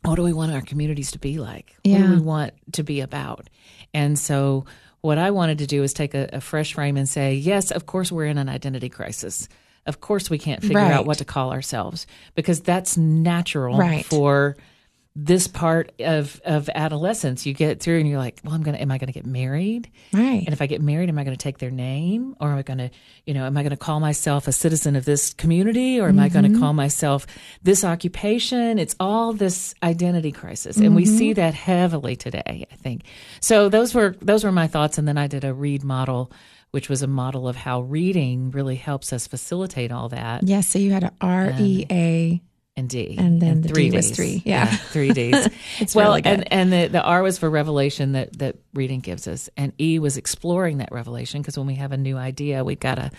what 0.04 0.16
do 0.16 0.24
we 0.24 0.34
want 0.34 0.54
our 0.54 0.62
communities 0.62 1.12
to 1.12 1.20
be 1.20 1.38
like? 1.38 1.76
Yeah. 1.84 2.00
What 2.00 2.08
do 2.08 2.13
we 2.13 2.22
want 2.22 2.54
to 2.74 2.84
be 2.84 3.02
about? 3.02 3.50
And 3.94 4.18
so 4.18 4.66
what 5.04 5.18
I 5.18 5.32
wanted 5.32 5.58
to 5.58 5.68
do 5.68 5.84
is 5.84 5.94
take 5.94 6.13
a, 6.13 6.30
a, 6.32 6.42
fresh 6.42 6.76
frame 6.76 6.96
and 6.96 7.08
say, 7.08 7.36
yes, 7.36 7.72
of 7.72 7.86
course, 7.86 8.10
we're 8.10 8.26
in 8.26 8.38
an 8.38 8.48
identity 8.48 8.88
crisis. 8.88 9.50
Of 9.86 10.00
course, 10.00 10.30
we 10.30 10.38
can't 10.38 10.62
figure 10.62 10.78
right. 10.78 10.94
out 10.94 11.06
what 11.06 11.18
to 11.18 11.26
call 11.26 11.52
ourselves 11.52 12.08
because 12.36 12.62
that's 12.62 12.96
natural 12.96 13.78
right. 13.78 14.06
for 14.06 14.56
this 15.15 15.47
part 15.47 15.91
of 15.99 16.41
of 16.43 16.69
adolescence 16.73 17.45
you 17.45 17.54
get 17.54 17.80
through 17.80 17.99
and 17.99 18.10
you're 18.10 18.17
like 18.17 18.39
well 18.43 18.56
i'm 18.56 18.63
gonna 18.63 18.80
am 18.80 18.91
i 18.91 18.97
gonna 18.97 19.12
get 19.12 19.28
married 19.28 19.91
right 20.12 20.43
and 20.43 20.49
if 20.49 20.60
i 20.60 20.65
get 20.65 20.82
married 20.82 21.08
am 21.08 21.19
i 21.19 21.23
gonna 21.23 21.38
take 21.38 21.60
their 21.60 21.69
name 21.69 22.36
or 22.39 22.52
am 22.52 22.58
i 22.58 22.63
gonna 22.63 22.89
you 23.28 23.34
know 23.34 23.45
am 23.45 23.56
i 23.56 23.62
gonna 23.62 23.78
call 23.78 23.99
myself 23.99 24.47
a 24.47 24.52
citizen 24.52 24.95
of 24.95 25.06
this 25.06 25.32
community 25.32 25.99
or 25.99 26.08
am 26.08 26.15
mm-hmm. 26.15 26.23
i 26.23 26.30
gonna 26.30 26.49
mm-hmm. 26.49 26.60
call 26.60 26.73
myself 26.73 27.28
this 27.62 27.84
occupation 27.84 28.80
it's 28.80 28.95
all 28.99 29.34
this 29.34 29.76
identity 29.84 30.32
crisis 30.32 30.78
and 30.78 30.88
mm-hmm. 30.88 30.95
we 30.95 31.06
see 31.06 31.32
that 31.32 31.54
heavily 31.54 32.15
today 32.15 32.65
i 32.71 32.76
think 32.78 33.04
so 33.39 33.69
those 33.69 33.93
were 33.93 34.15
those 34.19 34.43
were 34.43 34.52
my 34.52 34.65
thoughts 34.65 34.97
and 34.97 35.08
then 35.08 35.17
i 35.17 35.28
did 35.28 35.43
a 35.43 35.54
read 35.54 35.84
model 35.84 36.32
which 36.71 36.89
was 36.89 37.04
a 37.04 37.08
model 37.08 37.47
of 37.47 37.56
how 37.56 37.82
reading 37.82 38.49
really 38.49 38.78
helps 38.78 39.13
us 39.13 39.28
facilitate 39.28 39.91
all 39.91 40.10
that. 40.10 40.41
Yes, 40.41 40.49
yeah, 40.49 40.62
so 40.62 40.80
you 40.80 40.91
had 40.91 41.04
a 41.04 41.13
R 41.21 41.54
E 41.60 41.86
A 41.91 42.41
and 42.76 42.90
D. 42.90 43.16
And 43.18 43.42
then 43.42 43.52
and 43.52 43.64
the 43.64 43.70
three 43.70 43.86
D 43.86 43.90
days. 43.92 44.10
was 44.10 44.16
three. 44.16 44.42
Yeah. 44.46 44.66
yeah 44.66 44.76
three 44.78 45.12
D's. 45.12 45.50
well, 45.96 46.10
really 46.10 46.26
and, 46.26 46.52
and 46.52 46.74
the, 46.74 46.88
the 46.88 47.02
R 47.02 47.22
was 47.22 47.38
for 47.38 47.50
revelation 47.50 48.14
that, 48.14 48.38
that 48.40 48.58
reading 48.74 49.00
gives 49.00 49.28
us. 49.28 49.50
And 49.58 49.74
E 49.80 50.00
was 50.00 50.18
exploring 50.18 50.80
that 50.80 50.92
revelation 50.92 51.42
because 51.42 51.58
when 51.58 51.68
we 51.68 51.76
have 51.76 51.92
a 51.92 51.98
new 51.98 52.18
idea, 52.18 52.64
we've 52.64 52.80
got 52.80 52.96
to 52.96 53.12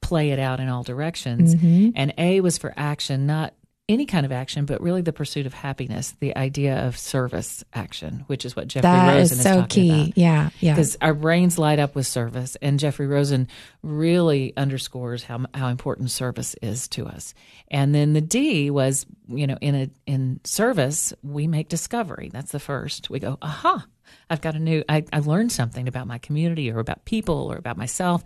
play 0.00 0.30
it 0.30 0.38
out 0.38 0.60
in 0.60 0.68
all 0.68 0.82
directions. 0.82 1.54
Mm-hmm. 1.54 1.90
And 1.96 2.14
A 2.18 2.40
was 2.40 2.58
for 2.58 2.72
action, 2.76 3.26
not 3.26 3.54
any 3.88 4.04
kind 4.04 4.26
of 4.26 4.32
action, 4.32 4.66
but 4.66 4.82
really 4.82 5.00
the 5.00 5.12
pursuit 5.12 5.46
of 5.46 5.54
happiness, 5.54 6.14
the 6.20 6.36
idea 6.36 6.86
of 6.86 6.98
service 6.98 7.64
action, 7.72 8.24
which 8.26 8.44
is 8.44 8.54
what 8.54 8.68
Jeffrey 8.68 8.82
that 8.82 9.16
Rosen 9.16 9.38
is 9.38 9.42
so 9.42 9.60
is 9.60 9.66
key. 9.68 10.02
About. 10.02 10.18
Yeah, 10.18 10.50
yeah. 10.60 10.74
Because 10.74 10.96
our 11.00 11.14
brains 11.14 11.58
light 11.58 11.78
up 11.78 11.94
with 11.94 12.06
service, 12.06 12.56
and 12.60 12.78
Jeffrey 12.78 13.06
Rosen 13.06 13.48
really 13.82 14.52
underscores 14.56 15.24
how 15.24 15.46
how 15.54 15.68
important 15.68 16.10
service 16.10 16.54
is 16.60 16.86
to 16.88 17.06
us. 17.06 17.32
And 17.68 17.94
then 17.94 18.12
the 18.12 18.20
D 18.20 18.70
was, 18.70 19.06
you 19.28 19.46
know, 19.46 19.56
in 19.60 19.74
a 19.74 19.90
in 20.06 20.40
service, 20.44 21.14
we 21.22 21.46
make 21.46 21.68
discovery. 21.68 22.28
That's 22.30 22.52
the 22.52 22.60
first. 22.60 23.08
We 23.08 23.20
go, 23.20 23.38
aha. 23.40 23.86
I've 24.30 24.40
got 24.40 24.54
a 24.54 24.58
new, 24.58 24.84
I, 24.88 25.04
I 25.12 25.18
learned 25.18 25.52
something 25.52 25.86
about 25.86 26.06
my 26.06 26.16
community 26.16 26.70
or 26.70 26.78
about 26.78 27.04
people 27.04 27.52
or 27.52 27.56
about 27.56 27.76
myself. 27.76 28.24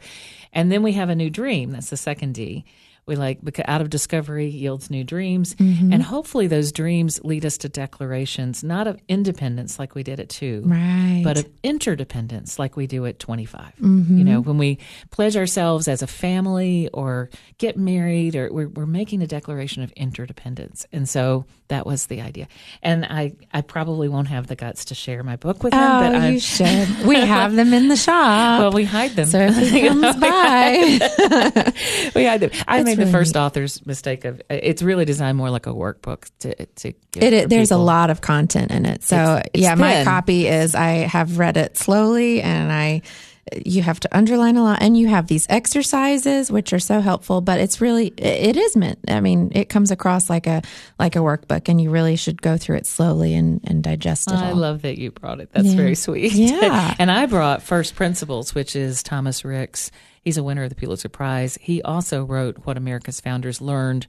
And 0.52 0.70
then 0.70 0.84
we 0.84 0.92
have 0.92 1.08
a 1.08 1.16
new 1.16 1.28
dream. 1.28 1.72
That's 1.72 1.90
the 1.90 1.96
second 1.96 2.34
D 2.34 2.64
We 3.04 3.16
like 3.16 3.44
because 3.44 3.64
out 3.66 3.80
of 3.80 3.90
discovery 3.90 4.46
yields 4.46 4.88
new 4.90 5.02
dreams, 5.02 5.54
Mm-hmm. 5.56 5.92
and 5.92 6.02
hopefully 6.02 6.46
those 6.46 6.70
dreams 6.70 7.20
lead 7.24 7.44
us 7.44 7.58
to 7.58 7.68
declarations 7.68 8.62
not 8.62 8.86
of 8.86 9.00
independence 9.08 9.78
like 9.78 9.94
we 9.96 10.02
did 10.04 10.20
at 10.20 10.28
two, 10.28 10.62
Right. 10.64 11.22
but 11.24 11.36
of 11.38 11.48
interdependence 11.64 12.58
like 12.58 12.76
we 12.76 12.86
do 12.86 13.04
at 13.06 13.18
25. 13.18 13.72
Mm-hmm. 13.80 14.18
You 14.18 14.24
know, 14.24 14.40
when 14.40 14.56
we 14.56 14.78
pledge 15.10 15.36
ourselves 15.36 15.88
as 15.88 16.00
a 16.02 16.06
family 16.06 16.88
or 16.92 17.28
get 17.58 17.76
married, 17.76 18.36
or 18.36 18.52
we're, 18.52 18.68
we're 18.68 18.86
making 18.86 19.20
a 19.22 19.26
declaration 19.26 19.82
of 19.82 19.90
interdependence. 19.92 20.86
And 20.92 21.08
so 21.08 21.44
that 21.68 21.84
was 21.86 22.06
the 22.06 22.20
idea. 22.20 22.46
And 22.82 23.04
I, 23.04 23.32
I 23.52 23.62
probably 23.62 24.08
won't 24.08 24.28
have 24.28 24.46
the 24.46 24.54
guts 24.56 24.84
to 24.86 24.94
share 24.94 25.22
my 25.24 25.36
book 25.36 25.62
with 25.64 25.72
him, 25.74 25.80
oh, 25.82 26.00
but 26.00 26.14
I'm, 26.14 26.32
you 26.34 26.40
should. 26.40 26.88
We 27.06 27.16
have 27.16 27.54
them 27.56 27.72
in 27.74 27.88
the 27.88 27.96
shop. 27.96 28.60
well, 28.60 28.72
we 28.72 28.84
hide 28.84 29.12
them. 29.12 29.26
so 29.26 29.38
if 29.40 29.56
he 29.56 29.88
comes 29.88 30.16
by, 30.16 30.98
we 32.14 32.24
hide 32.26 32.40
them. 32.40 32.50
I 32.68 32.80
It's 32.80 32.91
made 32.92 32.98
really 32.98 33.10
the 33.12 33.18
first 33.18 33.36
author's 33.36 33.84
mistake 33.86 34.24
of 34.24 34.40
uh, 34.50 34.54
it's 34.62 34.82
really 34.82 35.04
designed 35.04 35.36
more 35.38 35.50
like 35.50 35.66
a 35.66 35.72
workbook 35.72 36.30
to 36.40 36.54
to. 36.66 36.92
Give 37.12 37.22
it, 37.22 37.32
it 37.32 37.48
there's 37.50 37.70
a 37.70 37.76
lot 37.76 38.10
of 38.10 38.20
content 38.20 38.70
in 38.70 38.86
it. 38.86 39.02
So 39.02 39.16
It's- 39.16 39.42
it's 39.54 39.62
yeah, 39.62 39.74
my 39.74 40.04
copy 40.04 40.46
is 40.46 40.74
I 40.74 40.88
have 41.06 41.38
read 41.38 41.56
it 41.56 41.76
slowly 41.76 42.40
and 42.42 42.72
I 42.72 43.02
you 43.66 43.82
have 43.82 43.98
to 44.00 44.16
underline 44.16 44.56
a 44.56 44.62
lot 44.62 44.78
and 44.80 44.96
you 44.96 45.08
have 45.08 45.26
these 45.26 45.46
exercises 45.50 46.50
which 46.50 46.72
are 46.72 46.78
so 46.78 47.00
helpful 47.00 47.40
but 47.40 47.58
it's 47.60 47.80
really 47.80 48.06
it 48.16 48.56
is 48.56 48.76
meant 48.76 49.00
i 49.08 49.20
mean 49.20 49.50
it 49.52 49.68
comes 49.68 49.90
across 49.90 50.30
like 50.30 50.46
a 50.46 50.62
like 51.00 51.16
a 51.16 51.18
workbook 51.18 51.68
and 51.68 51.80
you 51.80 51.90
really 51.90 52.14
should 52.14 52.40
go 52.40 52.56
through 52.56 52.76
it 52.76 52.86
slowly 52.86 53.34
and 53.34 53.60
and 53.64 53.82
digest 53.82 54.30
it 54.30 54.34
I 54.36 54.50
all 54.50 54.56
love 54.56 54.82
that 54.82 54.96
you 54.96 55.10
brought 55.10 55.40
it. 55.40 55.50
That's 55.52 55.68
Yeah. 55.68 55.76
very 55.76 55.96
sweet. 55.96 56.32
Yeah. 56.32 56.94
and 57.00 57.10
I 57.10 57.26
brought 57.26 57.62
First 57.62 57.96
Principles, 57.96 58.54
which 58.54 58.76
is 58.76 59.02
Thomas 59.02 59.44
Ricks. 59.44 59.90
He's 60.22 60.38
a 60.38 60.42
winner 60.42 60.62
of 60.62 60.70
the 60.70 60.76
Pulitzer 60.76 61.08
Prize. 61.08 61.58
He 61.60 61.82
also 61.82 62.24
wrote 62.24 62.58
What 62.64 62.76
America's 62.76 63.20
Founders 63.20 63.60
Learned 63.60 64.06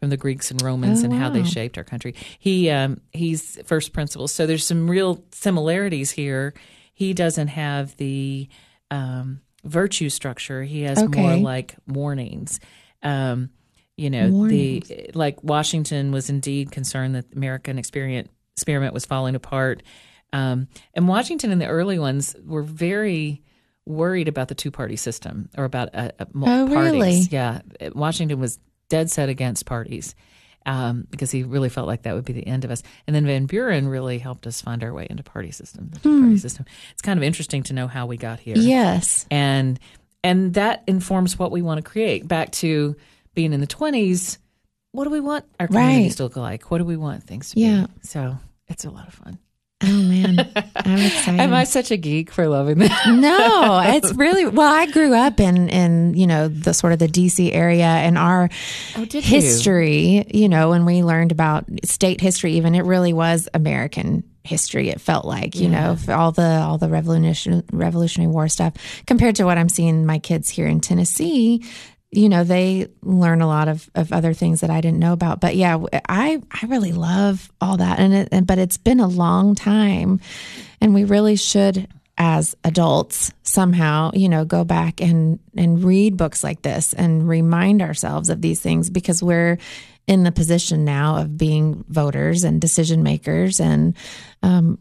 from 0.00 0.10
the 0.10 0.16
Greeks 0.16 0.50
and 0.50 0.62
Romans 0.62 1.02
Oh, 1.02 1.06
and 1.06 1.14
how 1.14 1.30
they 1.30 1.42
shaped 1.44 1.76
our 1.78 1.84
country. 1.84 2.14
He 2.38 2.70
um, 2.70 3.00
he's 3.12 3.58
First 3.64 3.92
Principles. 3.92 4.32
So 4.32 4.46
there's 4.46 4.66
some 4.66 4.88
real 4.88 5.24
similarities 5.32 6.10
here. 6.10 6.54
He 6.92 7.12
doesn't 7.14 7.48
have 7.48 7.96
the 7.96 8.48
um, 8.90 9.40
virtue 9.64 10.08
structure. 10.08 10.62
He 10.62 10.82
has 10.82 11.02
more 11.02 11.36
like 11.36 11.76
warnings. 11.86 12.60
Um, 13.02 13.50
you 13.96 14.10
know, 14.10 14.28
Warnings. 14.28 14.88
the 14.88 15.10
like 15.14 15.42
Washington 15.42 16.12
was 16.12 16.28
indeed 16.28 16.70
concerned 16.70 17.14
that 17.14 17.30
the 17.30 17.36
American 17.36 17.78
experiment 17.78 18.30
experiment 18.56 18.94
was 18.94 19.06
falling 19.06 19.34
apart. 19.34 19.82
Um, 20.32 20.68
and 20.94 21.08
Washington 21.08 21.50
and 21.50 21.60
the 21.60 21.66
early 21.66 21.98
ones 21.98 22.36
were 22.44 22.62
very 22.62 23.42
worried 23.86 24.28
about 24.28 24.48
the 24.48 24.54
two 24.54 24.70
party 24.70 24.96
system 24.96 25.48
or 25.56 25.64
about 25.64 25.94
uh, 25.94 26.10
uh, 26.18 26.24
Oh, 26.34 26.68
parties. 26.68 26.70
really? 26.92 27.18
Yeah, 27.30 27.60
Washington 27.94 28.40
was 28.40 28.58
dead 28.88 29.10
set 29.10 29.28
against 29.28 29.64
parties 29.66 30.14
um, 30.66 31.06
because 31.10 31.30
he 31.30 31.44
really 31.44 31.68
felt 31.68 31.86
like 31.86 32.02
that 32.02 32.14
would 32.14 32.24
be 32.24 32.32
the 32.32 32.46
end 32.46 32.64
of 32.64 32.70
us. 32.70 32.82
And 33.06 33.14
then 33.14 33.24
Van 33.26 33.46
Buren 33.46 33.86
really 33.88 34.18
helped 34.18 34.46
us 34.46 34.60
find 34.60 34.82
our 34.82 34.92
way 34.92 35.06
into 35.08 35.22
party 35.22 35.52
system, 35.52 35.88
the 35.92 36.00
two 36.00 36.20
party 36.20 36.38
system. 36.38 36.66
It's 36.92 37.02
kind 37.02 37.18
of 37.18 37.22
interesting 37.22 37.62
to 37.64 37.72
know 37.72 37.86
how 37.86 38.06
we 38.06 38.16
got 38.16 38.40
here 38.40 38.56
yes 38.56 39.26
and 39.30 39.78
and 40.24 40.54
that 40.54 40.82
informs 40.88 41.38
what 41.38 41.52
we 41.52 41.62
want 41.62 41.78
to 41.78 41.88
create. 41.88 42.26
Back 42.26 42.50
to 42.52 42.96
being 43.34 43.52
in 43.52 43.60
the 43.60 43.66
twenties, 43.68 44.38
what 44.90 45.04
do 45.04 45.10
we 45.10 45.20
want 45.20 45.44
our 45.60 45.68
communities 45.68 46.12
Right. 46.12 46.16
to 46.16 46.22
look 46.24 46.36
like? 46.36 46.70
What 46.70 46.78
do 46.78 46.84
we 46.84 46.96
want 46.96 47.22
things 47.22 47.50
to 47.52 47.60
Yeah. 47.60 47.86
be? 47.86 47.92
So 48.08 48.36
it's 48.66 48.84
a 48.84 48.90
lot 48.90 49.06
of 49.06 49.14
fun. 49.14 49.38
Oh 49.84 49.86
man 49.86 50.38
i'm 50.76 50.98
excited 50.98 51.40
Am 51.40 51.52
I 51.52 51.64
such 51.64 51.90
a 51.90 51.96
geek 51.96 52.30
for 52.30 52.48
loving 52.48 52.78
that? 52.78 53.06
no, 53.08 53.80
it's 53.84 54.14
really 54.14 54.46
well. 54.46 54.72
I 54.72 54.86
grew 54.86 55.14
up 55.14 55.38
in 55.38 55.68
in 55.68 56.14
you 56.14 56.26
know 56.26 56.48
the 56.48 56.72
sort 56.72 56.92
of 56.94 56.98
the 56.98 57.08
DC 57.08 57.52
area, 57.52 57.84
and 57.84 58.16
our 58.16 58.48
Oh, 58.96 59.04
did 59.04 59.24
you? 59.28 59.36
history, 59.36 60.24
you 60.32 60.48
know, 60.48 60.70
when 60.70 60.86
we 60.86 61.02
learned 61.02 61.30
about 61.32 61.66
state 61.84 62.20
history, 62.20 62.54
even 62.54 62.74
it 62.74 62.84
really 62.84 63.12
was 63.12 63.48
American 63.52 64.24
history. 64.44 64.88
It 64.88 65.00
felt 65.00 65.24
like 65.26 65.54
you 65.56 65.68
know 65.68 65.96
all 66.08 66.32
the 66.32 66.60
all 66.62 66.78
the 66.78 66.88
revolution 66.88 67.62
Revolutionary 67.72 68.30
War 68.32 68.48
stuff 68.48 68.74
compared 69.06 69.36
to 69.36 69.44
what 69.44 69.58
I'm 69.58 69.68
seeing 69.68 70.06
my 70.06 70.18
kids 70.18 70.48
here 70.48 70.66
in 70.66 70.80
Tennessee. 70.80 71.64
You 72.16 72.28
know, 72.28 72.44
they 72.44 72.88
learn 73.02 73.42
a 73.42 73.46
lot 73.46 73.68
of, 73.68 73.88
of 73.94 74.12
other 74.12 74.32
things 74.32 74.62
that 74.62 74.70
I 74.70 74.80
didn't 74.80 74.98
know 74.98 75.12
about. 75.12 75.40
But 75.40 75.56
yeah, 75.56 75.78
I 76.08 76.40
I 76.50 76.66
really 76.66 76.92
love 76.92 77.52
all 77.60 77.76
that, 77.76 77.98
and 77.98 78.14
it, 78.14 78.46
but 78.46 78.58
it's 78.58 78.78
been 78.78 79.00
a 79.00 79.06
long 79.08 79.54
time, 79.54 80.20
and 80.80 80.94
we 80.94 81.04
really 81.04 81.36
should 81.36 81.88
as 82.18 82.56
adults 82.64 83.30
somehow 83.42 84.10
you 84.14 84.28
know 84.28 84.44
go 84.44 84.64
back 84.64 85.00
and 85.00 85.38
and 85.56 85.84
read 85.84 86.16
books 86.16 86.42
like 86.42 86.62
this 86.62 86.94
and 86.94 87.28
remind 87.28 87.82
ourselves 87.82 88.30
of 88.30 88.40
these 88.40 88.60
things 88.60 88.88
because 88.88 89.22
we're 89.22 89.58
in 90.06 90.22
the 90.22 90.32
position 90.32 90.84
now 90.84 91.16
of 91.18 91.36
being 91.36 91.84
voters 91.88 92.44
and 92.44 92.60
decision 92.60 93.02
makers 93.02 93.60
and 93.60 93.94
um 94.42 94.78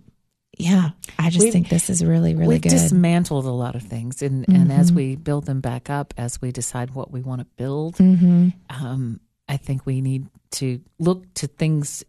yeah 0.57 0.89
i 1.19 1.29
just 1.29 1.43
We've- 1.43 1.51
think 1.51 1.69
this 1.69 1.89
is 1.89 2.03
really 2.03 2.33
really 2.35 2.55
We've 2.55 2.61
good 2.61 2.71
Mm-hmm. 2.71 2.83
dismantled 2.83 3.45
a 3.45 3.51
lot 3.51 3.75
of 3.75 3.83
things, 3.83 4.21
and 4.21 4.45
and 4.49 4.71
as 4.71 4.91
we 4.93 5.15
build 5.15 5.45
them 5.45 5.61
back 5.61 5.89
up, 5.89 6.13
as 6.17 6.41
we 6.41 6.51
decide 6.51 6.91
what 6.95 7.11
we 7.11 7.21
want 7.21 7.41
to 7.41 7.47
build, 7.57 7.97
hmm 7.97 8.49
um, 8.69 9.19
I 9.47 9.57
think 9.57 9.85
we 9.85 10.01
need 10.01 10.27
to 10.51 10.81
look 10.99 11.31
to 11.35 11.47
things. 11.47 12.03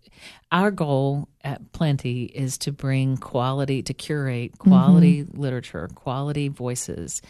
Our 0.51 0.71
goal 0.71 1.29
at 1.45 1.73
Plenty 1.73 2.25
is 2.25 2.57
to 2.59 2.73
bring 2.73 3.17
quality, 3.19 3.83
to 3.83 3.93
curate 3.95 4.59
quality 4.59 5.25
literature, 5.25 5.89
quality 5.95 6.49
voices 6.49 7.21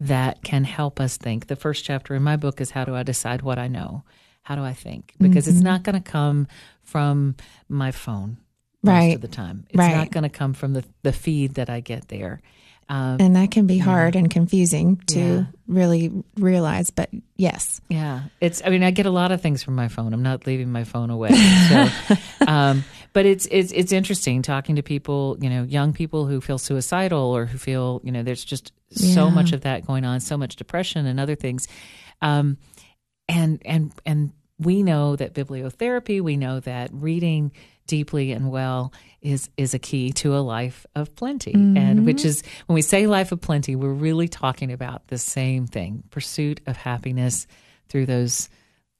that 0.00 0.42
can 0.42 0.64
help 0.64 1.00
us 1.00 1.16
think. 1.16 1.46
The 1.46 1.56
first 1.56 1.84
chapter 1.84 2.14
in 2.14 2.22
my 2.22 2.36
book 2.36 2.60
is 2.60 2.70
How 2.70 2.84
Do 2.84 2.94
I 2.94 3.02
Decide 3.04 3.40
What 3.42 3.58
I 3.58 3.68
Know? 3.68 4.04
How 4.42 4.54
do 4.56 4.62
I 4.62 4.74
think? 4.74 5.14
Because 5.18 5.48
it's 5.48 5.60
not 5.62 5.82
going 5.84 5.94
to 6.02 6.10
come 6.10 6.46
from 6.82 7.36
my 7.68 7.90
phone 7.92 8.36
most 8.84 8.92
Right. 8.92 9.14
of 9.14 9.20
the 9.20 9.28
time. 9.28 9.64
It's 9.70 9.78
Right. 9.78 9.92
not 9.92 10.10
going 10.10 10.22
to 10.24 10.28
come 10.28 10.52
from 10.54 10.72
the, 10.74 10.84
the 11.02 11.12
feed 11.12 11.54
that 11.54 11.68
I 11.70 11.80
get 11.80 12.08
there. 12.08 12.40
Um, 12.86 13.16
and 13.18 13.34
that 13.36 13.50
can 13.50 13.66
be 13.66 13.78
hard 13.78 14.14
and 14.14 14.30
confusing 14.30 14.98
to 15.06 15.18
Yeah. 15.18 15.44
really 15.66 16.12
realize 16.36 16.90
but 16.90 17.08
yes 17.38 17.80
Yeah, 17.88 18.24
it's. 18.42 18.60
I 18.62 18.68
mean, 18.68 18.82
I 18.82 18.90
get 18.90 19.06
a 19.06 19.10
lot 19.10 19.32
of 19.32 19.40
things 19.40 19.62
from 19.62 19.74
my 19.74 19.88
phone. 19.88 20.12
I'm 20.12 20.22
not 20.22 20.46
leaving 20.46 20.70
my 20.70 20.84
phone 20.84 21.08
away. 21.08 21.30
So, 21.68 21.88
um, 22.46 22.84
but 23.14 23.24
it's 23.24 23.48
it's 23.50 23.72
it's 23.72 23.90
interesting 23.90 24.42
talking 24.42 24.76
to 24.76 24.82
people. 24.82 25.38
You 25.40 25.48
know, 25.48 25.62
young 25.62 25.94
people 25.94 26.26
who 26.26 26.42
feel 26.42 26.58
suicidal 26.58 27.34
or 27.34 27.46
who 27.46 27.56
feel 27.56 28.02
you 28.04 28.12
know 28.12 28.22
there's 28.22 28.44
just 28.44 28.72
so 28.90 29.28
Yeah. 29.28 29.34
much 29.34 29.52
of 29.54 29.62
that 29.62 29.86
going 29.86 30.04
on, 30.04 30.20
so 30.20 30.36
much 30.36 30.56
depression 30.56 31.06
and 31.06 31.18
other 31.18 31.36
things, 31.36 31.66
um, 32.20 32.58
and 33.30 33.62
and 33.64 33.92
and 34.04 34.32
we 34.58 34.82
know 34.82 35.16
that 35.16 35.32
bibliotherapy. 35.32 36.20
We 36.20 36.36
know 36.36 36.60
that 36.60 36.90
reading 36.92 37.52
deeply 37.86 38.32
and 38.32 38.50
well 38.50 38.92
is 39.20 39.48
is 39.56 39.74
a 39.74 39.78
key 39.78 40.12
to 40.12 40.34
a 40.36 40.38
life 40.40 40.86
of 40.94 41.14
plenty 41.16 41.52
and 41.52 42.04
which 42.06 42.24
is 42.24 42.42
when 42.66 42.74
we 42.74 42.82
say 42.82 43.06
life 43.06 43.30
of 43.32 43.40
plenty 43.40 43.76
we're 43.76 43.92
really 43.92 44.28
talking 44.28 44.72
about 44.72 45.06
the 45.08 45.18
same 45.18 45.66
thing 45.66 46.02
pursuit 46.10 46.60
of 46.66 46.76
happiness 46.76 47.46
through 47.88 48.06
those 48.06 48.48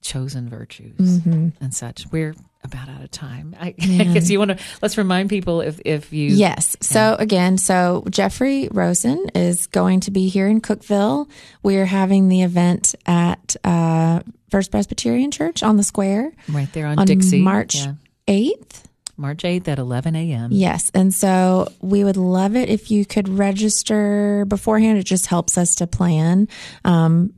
chosen 0.03 0.49
virtues 0.49 0.99
Mm-hmm. 0.99 1.49
and 1.63 1.75
such 1.75 2.07
we're 2.13 2.35
about 2.63 2.89
out 2.91 3.03
of 3.03 3.11
time 3.11 3.55
i, 3.59 3.69
I 3.81 4.05
guess 4.15 4.29
you 4.31 4.39
want 4.39 4.51
to 4.53 4.59
let's 4.83 4.99
remind 4.99 5.31
people 5.31 5.61
if 5.63 5.81
if 5.85 6.13
you 6.13 6.29
Yes. 6.31 6.77
So 6.81 7.17
again, 7.19 7.57
so 7.59 8.05
Jeffrey 8.11 8.69
Rosen 8.71 9.27
is 9.35 9.67
going 9.67 10.01
to 10.01 10.11
be 10.11 10.29
here 10.29 10.47
in 10.49 10.61
Cookeville. 10.61 11.29
We're 11.63 11.85
having 11.87 12.29
the 12.29 12.43
event 12.43 12.95
at 13.07 13.57
uh, 13.65 14.21
First 14.51 14.71
Presbyterian 14.71 15.31
Church 15.31 15.63
on 15.63 15.77
the 15.77 15.83
square 15.83 16.33
right 16.49 16.71
there 16.73 16.87
on, 16.87 16.99
on 16.99 17.07
dixie 17.07 17.41
March 17.43 17.75
Yeah. 17.77 17.95
8th. 18.29 18.85
march 19.17 19.43
8th 19.43 19.69
at 19.69 19.79
11 19.79 20.17
a.m 20.17 20.49
Yes. 20.53 20.91
And 20.95 21.13
so 21.15 21.69
we 21.81 22.03
would 22.05 22.17
love 22.17 22.57
it 22.57 22.69
if 22.69 22.91
you 22.91 23.05
could 23.07 23.29
register 23.29 24.45
beforehand. 24.49 24.99
It 24.99 25.05
just 25.05 25.27
helps 25.27 25.57
us 25.59 25.75
to 25.77 25.87
plan. 25.87 26.49
Um, 26.85 27.33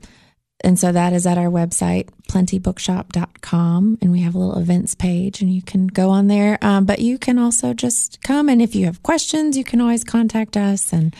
and 0.65 0.79
so 0.79 0.91
that 0.91 1.13
is 1.13 1.27
at 1.27 1.37
our 1.37 1.51
website, 1.51 2.09
plentybookshop.com. 2.31 3.99
And 4.01 4.11
we 4.13 4.21
have 4.21 4.35
a 4.35 4.39
little 4.39 4.59
events 4.59 4.95
page 4.95 5.43
and 5.43 5.53
you 5.53 5.63
can 5.63 5.87
go 5.87 6.11
on 6.11 6.29
there. 6.29 6.59
Um, 6.63 6.85
but 6.87 6.99
you 7.01 7.19
can 7.19 7.39
also 7.39 7.75
just 7.75 8.23
come. 8.23 8.49
And 8.49 8.63
if 8.63 8.75
you 8.75 8.87
have 8.87 9.03
questions, 9.03 9.57
you 9.57 9.65
can 9.65 9.81
always 9.81 10.03
contact 10.05 10.57
us. 10.57 10.93
And 10.93 11.15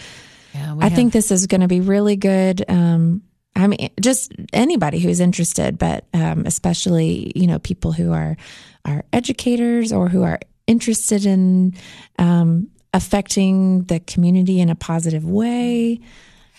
yeah 0.55 0.75
I 0.81 0.85
have- 0.85 0.95
think 0.95 1.13
this 1.13 1.31
is 1.31 1.47
going 1.47 1.61
to 1.61 1.69
be 1.69 1.81
really 1.81 2.17
good. 2.17 2.65
Um, 2.69 3.23
I 3.57 3.67
mean, 3.67 3.91
just 4.01 4.33
anybody 4.53 4.99
who's 4.99 5.19
interested, 5.19 5.79
but 5.79 6.05
um, 6.13 6.45
especially 6.47 7.33
you 7.35 7.47
know 7.47 7.59
people 7.59 7.93
who 7.93 8.13
are 8.13 8.37
are 8.85 9.05
educators 9.13 9.93
or 9.93 10.09
who 10.09 10.23
are 10.23 10.39
interested 10.67 11.25
in 11.27 11.75
um, 12.19 12.69
affecting 12.93 13.85
the 13.85 14.01
community 14.01 14.61
in 14.61 14.69
a 14.69 14.75
positive 14.75 15.25
way. 15.25 16.01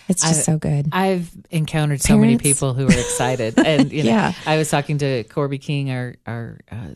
It's 0.08 0.22
just 0.22 0.44
so 0.46 0.56
good. 0.56 0.88
I've 0.90 1.30
encountered 1.50 2.00
so 2.00 2.16
many 2.16 2.38
people 2.38 2.72
who 2.72 2.86
are 2.86 2.98
excited, 2.98 3.58
and 3.58 3.92
you 3.92 4.02
know, 4.04 4.10
Yeah. 4.10 4.32
I 4.46 4.56
was 4.56 4.70
talking 4.70 4.98
to 4.98 5.24
Corby 5.24 5.58
King, 5.58 5.90
our 5.90 6.16
our 6.26 6.58
uh, 6.72 6.94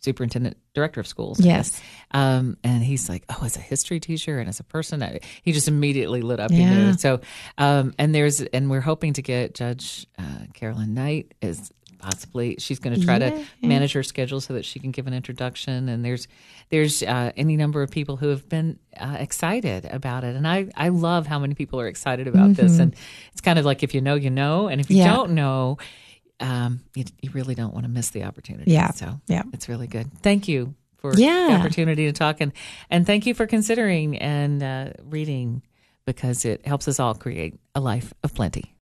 superintendent 0.00 0.56
director 0.74 1.00
of 1.00 1.06
schools. 1.06 1.40
Yes. 1.40 1.80
um, 2.12 2.56
and 2.64 2.82
he's 2.82 3.08
like, 3.08 3.24
"Oh, 3.28 3.40
as 3.44 3.56
a 3.56 3.60
history 3.60 4.00
teacher 4.00 4.38
and 4.38 4.48
as 4.48 4.60
a 4.60 4.64
person, 4.64 5.02
I, 5.02 5.20
he 5.42 5.52
just 5.52 5.68
immediately 5.68 6.22
lit 6.22 6.40
up." 6.40 6.50
Yeah. 6.52 6.92
So, 6.96 7.20
um, 7.58 7.94
and 7.98 8.14
there's 8.14 8.40
and 8.40 8.70
we're 8.70 8.80
hoping 8.80 9.12
to 9.14 9.22
get 9.22 9.54
Judge 9.54 10.06
uh, 10.18 10.22
Carolyn 10.54 10.94
Knight 10.94 11.34
is 11.42 11.70
possibly 11.98 12.56
she's 12.58 12.78
going 12.78 12.98
to 12.98 13.04
try 13.04 13.18
Yeah. 13.18 13.28
to 13.30 13.44
manage 13.60 13.92
her 13.92 14.02
schedule 14.02 14.40
so 14.40 14.54
that 14.54 14.64
she 14.64 14.78
can 14.80 14.90
give 14.90 15.06
an 15.06 15.12
introduction. 15.12 15.88
And 15.90 16.02
there's 16.02 16.28
there's 16.70 17.02
uh, 17.02 17.32
any 17.36 17.56
number 17.58 17.82
of 17.82 17.90
people 17.90 18.16
who 18.16 18.28
have 18.28 18.48
been 18.48 18.78
uh, 18.96 19.16
excited 19.20 19.84
about 19.84 20.24
it, 20.24 20.34
and 20.34 20.48
I 20.48 20.68
I 20.74 20.88
love 20.88 21.26
how 21.26 21.38
many 21.38 21.54
people 21.54 21.78
are 21.78 21.88
excited 21.88 22.26
about 22.26 22.54
this. 22.54 22.78
And 22.78 22.94
it's 23.32 23.42
kind 23.42 23.58
of 23.58 23.66
like 23.66 23.82
if 23.82 23.94
you 23.94 24.00
know, 24.00 24.14
you 24.14 24.30
know, 24.30 24.68
and 24.68 24.80
if 24.80 24.88
you 24.88 24.96
Mm-hmm. 24.96 25.06
Yeah. 25.06 25.14
don't 25.16 25.32
know. 25.32 25.76
Um, 26.40 26.80
you, 26.94 27.04
you 27.20 27.30
really 27.32 27.54
don't 27.54 27.74
want 27.74 27.84
to 27.84 27.90
miss 27.90 28.10
the 28.10 28.24
opportunity. 28.24 28.70
Yeah. 28.72 28.90
So 28.92 29.20
Yeah. 29.28 29.42
it's 29.52 29.68
really 29.68 29.86
good. 29.86 30.10
Thank 30.22 30.48
you 30.48 30.74
for 30.96 31.14
Yeah. 31.14 31.48
the 31.48 31.54
opportunity 31.54 32.06
to 32.06 32.12
talk 32.12 32.40
and, 32.40 32.52
and 32.90 33.06
thank 33.06 33.26
you 33.26 33.34
for 33.34 33.46
considering 33.46 34.16
and 34.18 34.62
uh, 34.62 34.92
reading 35.04 35.62
because 36.06 36.44
it 36.44 36.66
helps 36.66 36.88
us 36.88 36.98
all 36.98 37.14
create 37.14 37.60
a 37.74 37.80
life 37.80 38.12
of 38.24 38.34
plenty. 38.34 38.74